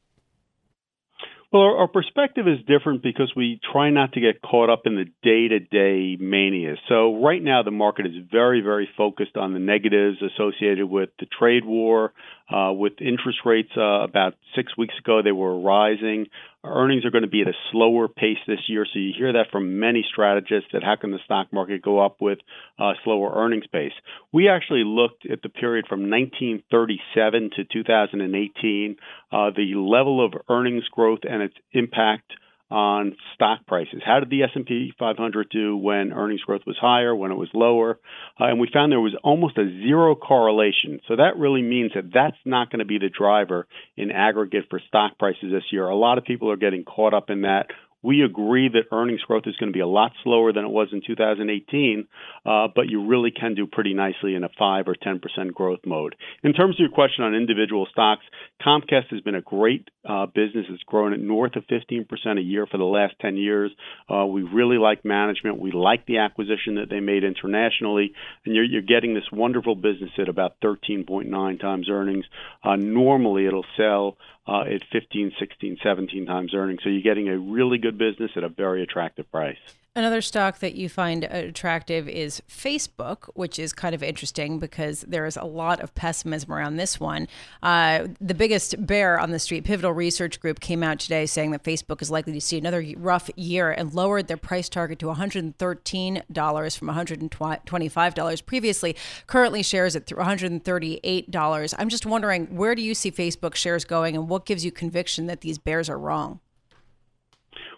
Well, 1.54 1.62
our, 1.62 1.76
our, 1.82 1.88
perspective 1.88 2.48
is 2.48 2.58
different 2.66 3.04
because 3.04 3.32
we 3.36 3.60
try 3.72 3.90
not 3.90 4.14
to 4.14 4.20
get 4.20 4.42
caught 4.42 4.70
up 4.70 4.82
in 4.86 4.96
the 4.96 5.04
day 5.22 5.46
to 5.46 5.60
day 5.60 6.16
mania. 6.18 6.74
So, 6.88 7.22
right 7.22 7.40
now, 7.40 7.62
the 7.62 7.70
market 7.70 8.06
is 8.06 8.14
very, 8.28 8.60
very 8.60 8.88
focused 8.96 9.36
on 9.36 9.52
the 9.52 9.60
negatives 9.60 10.16
associated 10.20 10.86
with 10.86 11.10
the 11.20 11.26
trade 11.26 11.64
war, 11.64 12.12
uh, 12.52 12.72
with 12.72 12.94
interest 13.00 13.38
rates 13.44 13.70
uh, 13.76 14.02
about 14.02 14.34
six 14.54 14.76
weeks 14.76 14.94
ago, 14.98 15.22
they 15.22 15.32
were 15.32 15.58
rising. 15.60 16.26
Earnings 16.62 17.04
are 17.04 17.10
going 17.10 17.22
to 17.22 17.28
be 17.28 17.42
at 17.42 17.48
a 17.48 17.54
slower 17.72 18.08
pace 18.08 18.38
this 18.46 18.60
year. 18.68 18.86
So 18.90 18.98
you 18.98 19.12
hear 19.16 19.32
that 19.32 19.50
from 19.50 19.78
many 19.78 20.04
strategists 20.10 20.70
that 20.72 20.82
how 20.82 20.96
can 20.96 21.10
the 21.10 21.18
stock 21.24 21.52
market 21.52 21.82
go 21.82 22.04
up 22.04 22.20
with 22.20 22.38
a 22.78 22.92
slower 23.02 23.32
earnings 23.34 23.66
pace? 23.72 23.92
We 24.32 24.48
actually 24.48 24.84
looked 24.84 25.26
at 25.30 25.42
the 25.42 25.48
period 25.48 25.86
from 25.88 26.10
1937 26.10 27.50
to 27.56 27.64
2018, 27.64 28.96
uh, 29.32 29.50
the 29.56 29.74
level 29.76 30.24
of 30.24 30.34
earnings 30.48 30.84
growth 30.92 31.20
and 31.28 31.42
its 31.42 31.54
impact 31.72 32.32
on 32.70 33.16
stock 33.34 33.66
prices. 33.66 34.02
How 34.04 34.20
did 34.20 34.30
the 34.30 34.42
S&P 34.42 34.92
500 34.98 35.48
do 35.50 35.76
when 35.76 36.12
earnings 36.12 36.40
growth 36.42 36.62
was 36.66 36.76
higher, 36.80 37.14
when 37.14 37.30
it 37.30 37.36
was 37.36 37.48
lower? 37.54 37.98
Uh, 38.40 38.46
and 38.46 38.60
we 38.60 38.68
found 38.72 38.90
there 38.90 39.00
was 39.00 39.16
almost 39.22 39.58
a 39.58 39.64
zero 39.82 40.14
correlation. 40.14 41.00
So 41.06 41.16
that 41.16 41.36
really 41.36 41.62
means 41.62 41.92
that 41.94 42.10
that's 42.12 42.36
not 42.44 42.70
going 42.70 42.80
to 42.80 42.84
be 42.84 42.98
the 42.98 43.10
driver 43.10 43.66
in 43.96 44.10
aggregate 44.10 44.64
for 44.70 44.80
stock 44.88 45.18
prices 45.18 45.52
this 45.52 45.64
year. 45.70 45.88
A 45.88 45.96
lot 45.96 46.18
of 46.18 46.24
people 46.24 46.50
are 46.50 46.56
getting 46.56 46.84
caught 46.84 47.14
up 47.14 47.30
in 47.30 47.42
that. 47.42 47.66
We 48.04 48.22
agree 48.22 48.68
that 48.68 48.94
earnings 48.94 49.22
growth 49.22 49.44
is 49.46 49.56
going 49.56 49.72
to 49.72 49.76
be 49.76 49.80
a 49.80 49.86
lot 49.86 50.12
slower 50.22 50.52
than 50.52 50.66
it 50.66 50.70
was 50.70 50.88
in 50.92 51.00
2018, 51.06 52.06
uh, 52.44 52.68
but 52.74 52.90
you 52.90 53.06
really 53.06 53.30
can 53.30 53.54
do 53.54 53.66
pretty 53.66 53.94
nicely 53.94 54.34
in 54.34 54.44
a 54.44 54.50
5 54.58 54.88
or 54.88 54.94
10% 54.94 55.54
growth 55.54 55.80
mode. 55.86 56.14
In 56.42 56.52
terms 56.52 56.76
of 56.76 56.80
your 56.80 56.90
question 56.90 57.24
on 57.24 57.34
individual 57.34 57.86
stocks, 57.90 58.22
Comcast 58.64 59.08
has 59.10 59.22
been 59.22 59.34
a 59.34 59.40
great 59.40 59.88
uh, 60.06 60.26
business. 60.26 60.66
It's 60.68 60.82
grown 60.82 61.14
at 61.14 61.20
north 61.20 61.56
of 61.56 61.64
15% 61.66 62.06
a 62.38 62.42
year 62.42 62.66
for 62.66 62.76
the 62.76 62.84
last 62.84 63.14
10 63.22 63.38
years. 63.38 63.70
Uh, 64.06 64.26
we 64.26 64.42
really 64.42 64.76
like 64.76 65.06
management. 65.06 65.58
We 65.58 65.72
like 65.72 66.04
the 66.04 66.18
acquisition 66.18 66.74
that 66.74 66.90
they 66.90 67.00
made 67.00 67.24
internationally, 67.24 68.12
and 68.44 68.54
you're, 68.54 68.64
you're 68.64 68.82
getting 68.82 69.14
this 69.14 69.24
wonderful 69.32 69.76
business 69.76 70.10
at 70.18 70.28
about 70.28 70.60
13.9 70.62 71.58
times 71.58 71.88
earnings. 71.90 72.26
Uh, 72.62 72.76
normally, 72.76 73.46
it'll 73.46 73.64
sell 73.78 74.18
uh, 74.46 74.62
at 74.62 74.82
15, 74.92 75.32
16, 75.38 75.78
17 75.82 76.26
times 76.26 76.54
earnings. 76.54 76.80
So 76.82 76.90
you're 76.90 77.02
getting 77.02 77.28
a 77.28 77.38
really 77.38 77.78
good 77.78 77.98
business 77.98 78.30
at 78.36 78.44
a 78.44 78.48
very 78.48 78.82
attractive 78.82 79.30
price. 79.30 79.58
Another 79.96 80.22
stock 80.22 80.58
that 80.58 80.74
you 80.74 80.88
find 80.88 81.22
attractive 81.22 82.08
is 82.08 82.42
Facebook, 82.50 83.30
which 83.34 83.60
is 83.60 83.72
kind 83.72 83.94
of 83.94 84.02
interesting 84.02 84.58
because 84.58 85.02
there 85.02 85.24
is 85.24 85.36
a 85.36 85.44
lot 85.44 85.80
of 85.80 85.94
pessimism 85.94 86.52
around 86.52 86.74
this 86.74 86.98
one. 86.98 87.28
Uh, 87.62 88.08
the 88.20 88.34
biggest 88.34 88.84
bear 88.88 89.20
on 89.20 89.30
the 89.30 89.38
street, 89.38 89.62
Pivotal 89.62 89.92
Research 89.92 90.40
Group, 90.40 90.58
came 90.58 90.82
out 90.82 90.98
today 90.98 91.26
saying 91.26 91.52
that 91.52 91.62
Facebook 91.62 92.02
is 92.02 92.10
likely 92.10 92.32
to 92.32 92.40
see 92.40 92.58
another 92.58 92.84
rough 92.96 93.30
year 93.36 93.70
and 93.70 93.94
lowered 93.94 94.26
their 94.26 94.36
price 94.36 94.68
target 94.68 94.98
to 94.98 95.06
$113 95.06 96.76
from 96.76 96.88
$125 96.88 98.46
previously. 98.46 98.96
Currently, 99.28 99.62
shares 99.62 99.94
at 99.94 100.06
$138. 100.06 101.74
I'm 101.78 101.88
just 101.88 102.04
wondering, 102.04 102.56
where 102.56 102.74
do 102.74 102.82
you 102.82 102.96
see 102.96 103.12
Facebook 103.12 103.54
shares 103.54 103.84
going 103.84 104.16
and 104.16 104.28
what 104.28 104.44
gives 104.44 104.64
you 104.64 104.72
conviction 104.72 105.26
that 105.26 105.42
these 105.42 105.58
bears 105.58 105.88
are 105.88 105.98
wrong? 106.00 106.40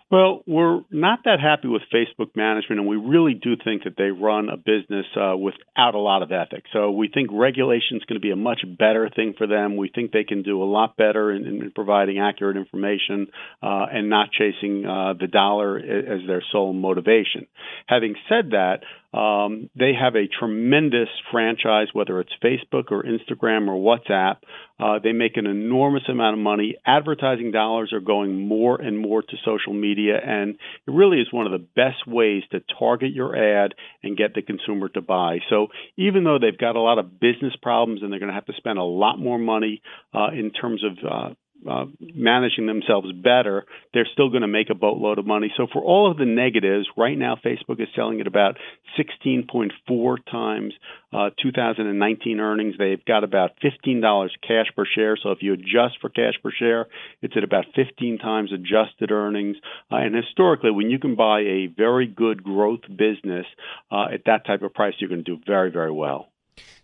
Well, 0.08 0.42
we're 0.46 0.82
not 0.88 1.20
that 1.24 1.40
happy 1.40 1.66
with 1.66 1.82
Facebook 1.92 2.36
management, 2.36 2.78
and 2.78 2.88
we 2.88 2.96
really 2.96 3.34
do 3.34 3.56
think 3.56 3.82
that 3.84 3.94
they 3.98 4.12
run 4.12 4.48
a 4.48 4.56
business 4.56 5.04
uh, 5.16 5.36
without 5.36 5.96
a 5.96 5.98
lot 5.98 6.22
of 6.22 6.30
ethics. 6.30 6.70
So 6.72 6.92
we 6.92 7.08
think 7.12 7.30
regulation 7.32 7.96
is 7.96 8.04
going 8.04 8.14
to 8.14 8.20
be 8.20 8.30
a 8.30 8.36
much 8.36 8.60
better 8.78 9.10
thing 9.10 9.34
for 9.36 9.48
them. 9.48 9.76
We 9.76 9.90
think 9.92 10.12
they 10.12 10.22
can 10.22 10.44
do 10.44 10.62
a 10.62 10.64
lot 10.64 10.96
better 10.96 11.32
in, 11.32 11.44
in 11.44 11.72
providing 11.74 12.20
accurate 12.20 12.56
information 12.56 13.26
uh, 13.60 13.86
and 13.90 14.08
not 14.08 14.30
chasing 14.30 14.86
uh, 14.86 15.14
the 15.18 15.26
dollar 15.26 15.76
as 15.76 16.20
their 16.28 16.42
sole 16.52 16.72
motivation. 16.72 17.48
Having 17.86 18.14
said 18.28 18.50
that, 18.50 18.82
um, 19.12 19.70
they 19.74 19.92
have 19.98 20.14
a 20.14 20.28
tremendous 20.28 21.08
franchise, 21.30 21.88
whether 21.92 22.20
it's 22.20 22.32
Facebook 22.42 22.90
or 22.90 23.02
Instagram 23.02 23.68
or 23.68 23.76
WhatsApp. 23.76 24.36
Uh, 24.78 24.98
they 25.02 25.12
make 25.12 25.36
an 25.36 25.46
enormous 25.46 26.02
amount 26.08 26.34
of 26.34 26.42
money. 26.42 26.76
Advertising 26.84 27.50
dollars 27.50 27.92
are 27.92 28.00
going 28.00 28.46
more 28.46 28.80
and 28.80 28.98
more 28.98 29.22
to 29.22 29.36
social 29.44 29.72
media, 29.72 30.18
and 30.22 30.56
it 30.86 30.90
really 30.90 31.18
is 31.18 31.32
one 31.32 31.46
of 31.46 31.52
the 31.52 31.66
best 31.74 32.06
ways 32.06 32.42
to 32.50 32.60
target 32.78 33.12
your 33.12 33.34
ad 33.34 33.74
and 34.02 34.16
get 34.16 34.34
the 34.34 34.42
consumer 34.42 34.88
to 34.90 35.00
buy. 35.00 35.38
So 35.48 35.68
even 35.96 36.24
though 36.24 36.38
they've 36.38 36.56
got 36.56 36.76
a 36.76 36.80
lot 36.80 36.98
of 36.98 37.18
business 37.18 37.54
problems 37.62 38.02
and 38.02 38.12
they're 38.12 38.20
going 38.20 38.30
to 38.30 38.34
have 38.34 38.46
to 38.46 38.54
spend 38.56 38.78
a 38.78 38.84
lot 38.84 39.18
more 39.18 39.38
money 39.38 39.80
uh, 40.12 40.28
in 40.32 40.50
terms 40.50 40.82
of 40.84 40.98
uh, 41.10 41.34
uh, 41.68 41.86
managing 42.00 42.66
themselves 42.66 43.10
better, 43.12 43.64
they're 43.92 44.08
still 44.12 44.30
going 44.30 44.42
to 44.42 44.48
make 44.48 44.70
a 44.70 44.74
boatload 44.74 45.18
of 45.18 45.26
money. 45.26 45.52
So 45.56 45.66
for 45.72 45.82
all 45.82 46.10
of 46.10 46.18
the 46.18 46.24
negatives, 46.24 46.86
right 46.96 47.16
now 47.16 47.36
Facebook 47.44 47.80
is 47.80 47.88
selling 47.94 48.20
at 48.20 48.26
about 48.26 48.56
16.4 48.98 50.16
times 50.30 50.74
uh, 51.12 51.30
2019 51.42 52.40
earnings. 52.40 52.74
They've 52.78 53.04
got 53.04 53.24
about 53.24 53.52
$15 53.64 54.28
cash 54.46 54.66
per 54.74 54.84
share. 54.94 55.16
So 55.22 55.30
if 55.30 55.38
you 55.40 55.54
adjust 55.54 56.00
for 56.00 56.10
cash 56.10 56.34
per 56.42 56.50
share, 56.56 56.86
it's 57.22 57.36
at 57.36 57.44
about 57.44 57.64
15 57.74 58.18
times 58.18 58.52
adjusted 58.52 59.10
earnings. 59.10 59.56
Uh, 59.90 59.96
and 59.96 60.14
historically, 60.14 60.70
when 60.70 60.90
you 60.90 60.98
can 60.98 61.16
buy 61.16 61.40
a 61.40 61.66
very 61.66 62.06
good 62.06 62.42
growth 62.42 62.82
business 62.88 63.46
uh, 63.90 64.06
at 64.12 64.24
that 64.26 64.46
type 64.46 64.62
of 64.62 64.74
price, 64.74 64.94
you're 64.98 65.10
going 65.10 65.24
to 65.24 65.36
do 65.36 65.42
very, 65.46 65.70
very 65.70 65.92
well. 65.92 66.28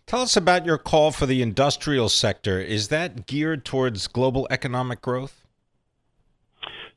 Tell 0.05 0.21
us 0.21 0.35
about 0.35 0.65
your 0.65 0.77
call 0.77 1.11
for 1.11 1.25
the 1.25 1.41
industrial 1.41 2.09
sector. 2.09 2.59
Is 2.59 2.89
that 2.89 3.25
geared 3.25 3.65
towards 3.65 4.07
global 4.07 4.47
economic 4.49 5.01
growth? 5.01 5.43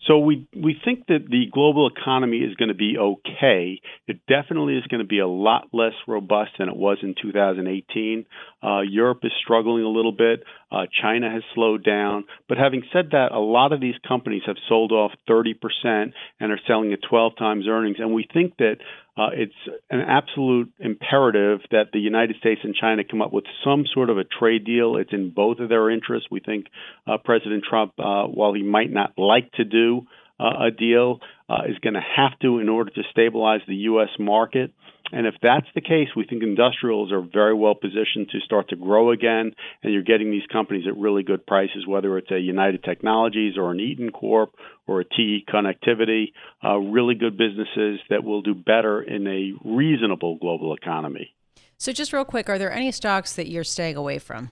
So 0.07 0.19
we 0.19 0.47
we 0.55 0.77
think 0.85 1.07
that 1.09 1.27
the 1.29 1.47
global 1.51 1.89
economy 1.89 2.39
is 2.39 2.55
going 2.55 2.69
to 2.69 2.75
be 2.75 2.97
okay. 2.97 3.81
It 4.07 4.21
definitely 4.29 4.77
is 4.77 4.87
going 4.87 5.01
to 5.01 5.07
be 5.07 5.19
a 5.19 5.27
lot 5.27 5.69
less 5.73 5.95
robust 6.07 6.53
than 6.59 6.69
it 6.69 6.77
was 6.77 6.99
in 7.03 7.15
2018. 7.21 8.25
Uh, 8.63 8.81
Europe 8.83 9.21
is 9.25 9.33
struggling 9.43 9.83
a 9.83 9.89
little 9.89 10.13
bit. 10.13 10.45
Uh, 10.71 10.87
China 11.03 11.31
has 11.31 11.43
slowed 11.55 11.85
down. 11.85 12.25
But 12.49 12.59
having 12.59 12.83
said 12.93 13.11
that, 13.13 13.33
a 13.33 13.41
lot 13.41 13.73
of 13.73 13.81
these 13.81 13.97
companies 14.07 14.43
have 14.47 14.57
sold 14.69 14.93
off 14.93 15.13
30% 15.29 15.55
and 15.85 16.53
are 16.53 16.61
selling 16.67 16.93
at 16.93 17.01
12 17.09 17.33
times 17.37 17.67
earnings. 17.69 17.97
And 17.99 18.15
we 18.15 18.29
think 18.33 18.57
that 18.59 18.77
uh, 19.17 19.31
it's 19.33 19.55
an 19.91 20.01
absolute 20.01 20.73
imperative 20.79 21.61
that 21.71 21.87
the 21.93 21.99
United 21.99 22.37
States 22.37 22.61
and 22.63 22.75
China 22.75 23.03
come 23.03 23.23
up 23.23 23.33
with 23.33 23.45
some 23.65 23.85
sort 23.93 24.11
of 24.11 24.19
a 24.19 24.25
trade 24.25 24.65
deal. 24.65 24.97
It's 24.97 25.13
in 25.13 25.31
both 25.31 25.59
of 25.59 25.69
their 25.71 25.89
interests. 25.91 26.29
We 26.31 26.41
think 26.41 26.67
uh, 27.07 27.17
President 27.25 27.65
Trump, 27.69 27.95
uh, 27.99 28.25
while 28.25 28.53
he 28.53 28.63
might 28.63 28.93
not 28.93 29.15
like 29.17 29.53
to 29.53 29.65
do 29.65 30.07
uh, 30.39 30.67
a 30.67 30.71
deal, 30.71 31.21
uh, 31.49 31.63
is 31.69 31.79
going 31.79 31.95
to 31.95 32.01
have 32.01 32.39
to 32.41 32.59
in 32.59 32.69
order 32.69 32.91
to 32.91 33.03
stabilize 33.11 33.61
the 33.67 33.75
U.S. 33.75 34.11
market. 34.19 34.73
And 35.13 35.27
if 35.27 35.35
that's 35.41 35.67
the 35.75 35.81
case, 35.81 36.09
we 36.17 36.25
think 36.25 36.43
industrials 36.43 37.13
are 37.13 37.21
very 37.21 37.55
well 37.55 37.75
positioned 37.75 38.29
to 38.31 38.41
start 38.41 38.71
to 38.71 38.77
grow 38.77 39.13
again. 39.13 39.53
And 39.83 39.93
you're 39.93 40.03
getting 40.03 40.31
these 40.31 40.47
companies 40.53 40.87
at 40.87 40.97
really 40.97 41.23
good 41.23 41.47
prices, 41.47 41.87
whether 41.87 42.19
it's 42.19 42.31
a 42.31 42.39
United 42.39 42.83
Technologies 42.83 43.55
or 43.57 43.71
an 43.71 43.81
Eaton 43.81 44.11
Corp 44.11 44.55
or 44.87 45.01
a 45.01 45.05
TE 45.05 45.45
Connectivity, 45.49 46.33
uh, 46.65 46.77
really 46.77 47.15
good 47.15 47.37
businesses 47.37 48.01
that 48.11 48.25
will 48.25 48.43
do 48.43 48.55
better 48.55 49.01
in 49.01 49.27
a 49.27 49.53
reasonable 49.65 50.37
global 50.39 50.75
economy. 50.75 51.33
So, 51.79 51.93
just 51.93 52.13
real 52.13 52.25
quick, 52.25 52.49
are 52.49 52.59
there 52.59 52.73
any 52.73 52.91
stocks 52.91 53.35
that 53.35 53.49
you're 53.49 53.65
staying 53.65 53.97
away 53.97 54.19
from? 54.19 54.51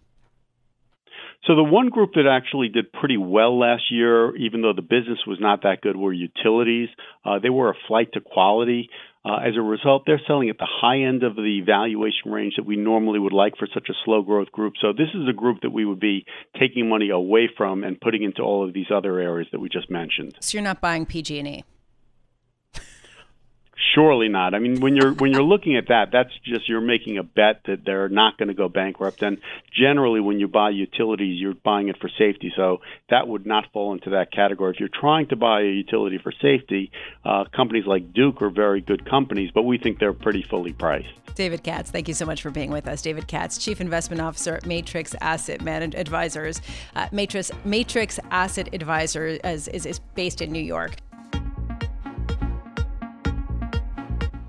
So 1.46 1.54
the 1.56 1.62
one 1.62 1.90
group 1.90 2.12
that 2.14 2.26
actually 2.26 2.70
did 2.70 2.90
pretty 2.90 3.18
well 3.18 3.58
last 3.58 3.90
year, 3.90 4.34
even 4.36 4.62
though 4.62 4.72
the 4.72 4.82
business 4.82 5.18
was 5.26 5.38
not 5.40 5.62
that 5.62 5.82
good, 5.82 5.94
were 5.94 6.12
utilities. 6.12 6.88
Uh, 7.22 7.38
they 7.38 7.50
were 7.50 7.70
a 7.70 7.74
flight 7.86 8.12
to 8.14 8.20
quality. 8.20 8.88
Uh, 9.24 9.36
as 9.36 9.56
a 9.56 9.62
result, 9.62 10.02
they're 10.06 10.20
selling 10.26 10.50
at 10.50 10.58
the 10.58 10.68
high 10.68 11.00
end 11.00 11.22
of 11.22 11.34
the 11.34 11.62
valuation 11.64 12.30
range 12.30 12.54
that 12.56 12.66
we 12.66 12.76
normally 12.76 13.18
would 13.18 13.32
like 13.32 13.56
for 13.56 13.66
such 13.72 13.88
a 13.88 13.94
slow 14.04 14.22
growth 14.22 14.52
group. 14.52 14.74
So 14.80 14.92
this 14.92 15.08
is 15.14 15.26
a 15.28 15.32
group 15.32 15.62
that 15.62 15.70
we 15.70 15.86
would 15.86 16.00
be 16.00 16.26
taking 16.60 16.90
money 16.90 17.08
away 17.08 17.48
from 17.56 17.84
and 17.84 17.98
putting 17.98 18.22
into 18.22 18.42
all 18.42 18.66
of 18.66 18.74
these 18.74 18.90
other 18.94 19.18
areas 19.18 19.48
that 19.52 19.60
we 19.60 19.70
just 19.70 19.90
mentioned. 19.90 20.36
So 20.40 20.58
you're 20.58 20.64
not 20.64 20.82
buying 20.82 21.06
PG&E. 21.06 21.64
Surely 23.92 24.28
not. 24.28 24.54
I 24.54 24.60
mean, 24.60 24.80
when 24.80 24.96
you're 24.96 25.12
when 25.12 25.32
you're 25.32 25.42
looking 25.42 25.76
at 25.76 25.88
that, 25.88 26.06
that's 26.12 26.30
just 26.44 26.68
you're 26.68 26.80
making 26.80 27.18
a 27.18 27.22
bet 27.22 27.62
that 27.66 27.84
they're 27.84 28.08
not 28.08 28.38
going 28.38 28.48
to 28.48 28.54
go 28.54 28.68
bankrupt. 28.68 29.22
And 29.22 29.38
generally, 29.72 30.20
when 30.20 30.40
you 30.40 30.48
buy 30.48 30.70
utilities, 30.70 31.40
you're 31.40 31.54
buying 31.54 31.88
it 31.88 31.96
for 32.00 32.08
safety. 32.08 32.52
So 32.56 32.80
that 33.10 33.28
would 33.28 33.46
not 33.46 33.64
fall 33.72 33.92
into 33.92 34.10
that 34.10 34.32
category. 34.32 34.72
If 34.72 34.80
you're 34.80 34.88
trying 34.88 35.28
to 35.28 35.36
buy 35.36 35.62
a 35.62 35.64
utility 35.64 36.18
for 36.18 36.32
safety, 36.32 36.92
uh, 37.24 37.44
companies 37.54 37.84
like 37.86 38.12
Duke 38.12 38.40
are 38.42 38.50
very 38.50 38.80
good 38.80 39.08
companies, 39.08 39.50
but 39.54 39.62
we 39.62 39.78
think 39.78 39.98
they're 39.98 40.12
pretty 40.12 40.42
fully 40.42 40.72
priced. 40.72 41.08
David 41.34 41.62
Katz, 41.62 41.90
thank 41.90 42.06
you 42.08 42.14
so 42.14 42.24
much 42.24 42.42
for 42.42 42.50
being 42.50 42.70
with 42.70 42.86
us. 42.86 43.02
David 43.02 43.26
Katz, 43.26 43.58
Chief 43.58 43.80
Investment 43.80 44.22
Officer 44.22 44.54
at 44.54 44.66
Matrix 44.66 45.14
Asset 45.20 45.62
Management 45.62 46.00
Advisors. 46.00 46.60
Uh, 46.94 47.08
Matrix 47.12 47.50
Matrix 47.64 48.20
Asset 48.30 48.68
Advisor 48.72 49.26
is, 49.26 49.68
is, 49.68 49.84
is 49.84 49.98
based 50.14 50.40
in 50.40 50.52
New 50.52 50.62
York. 50.62 50.96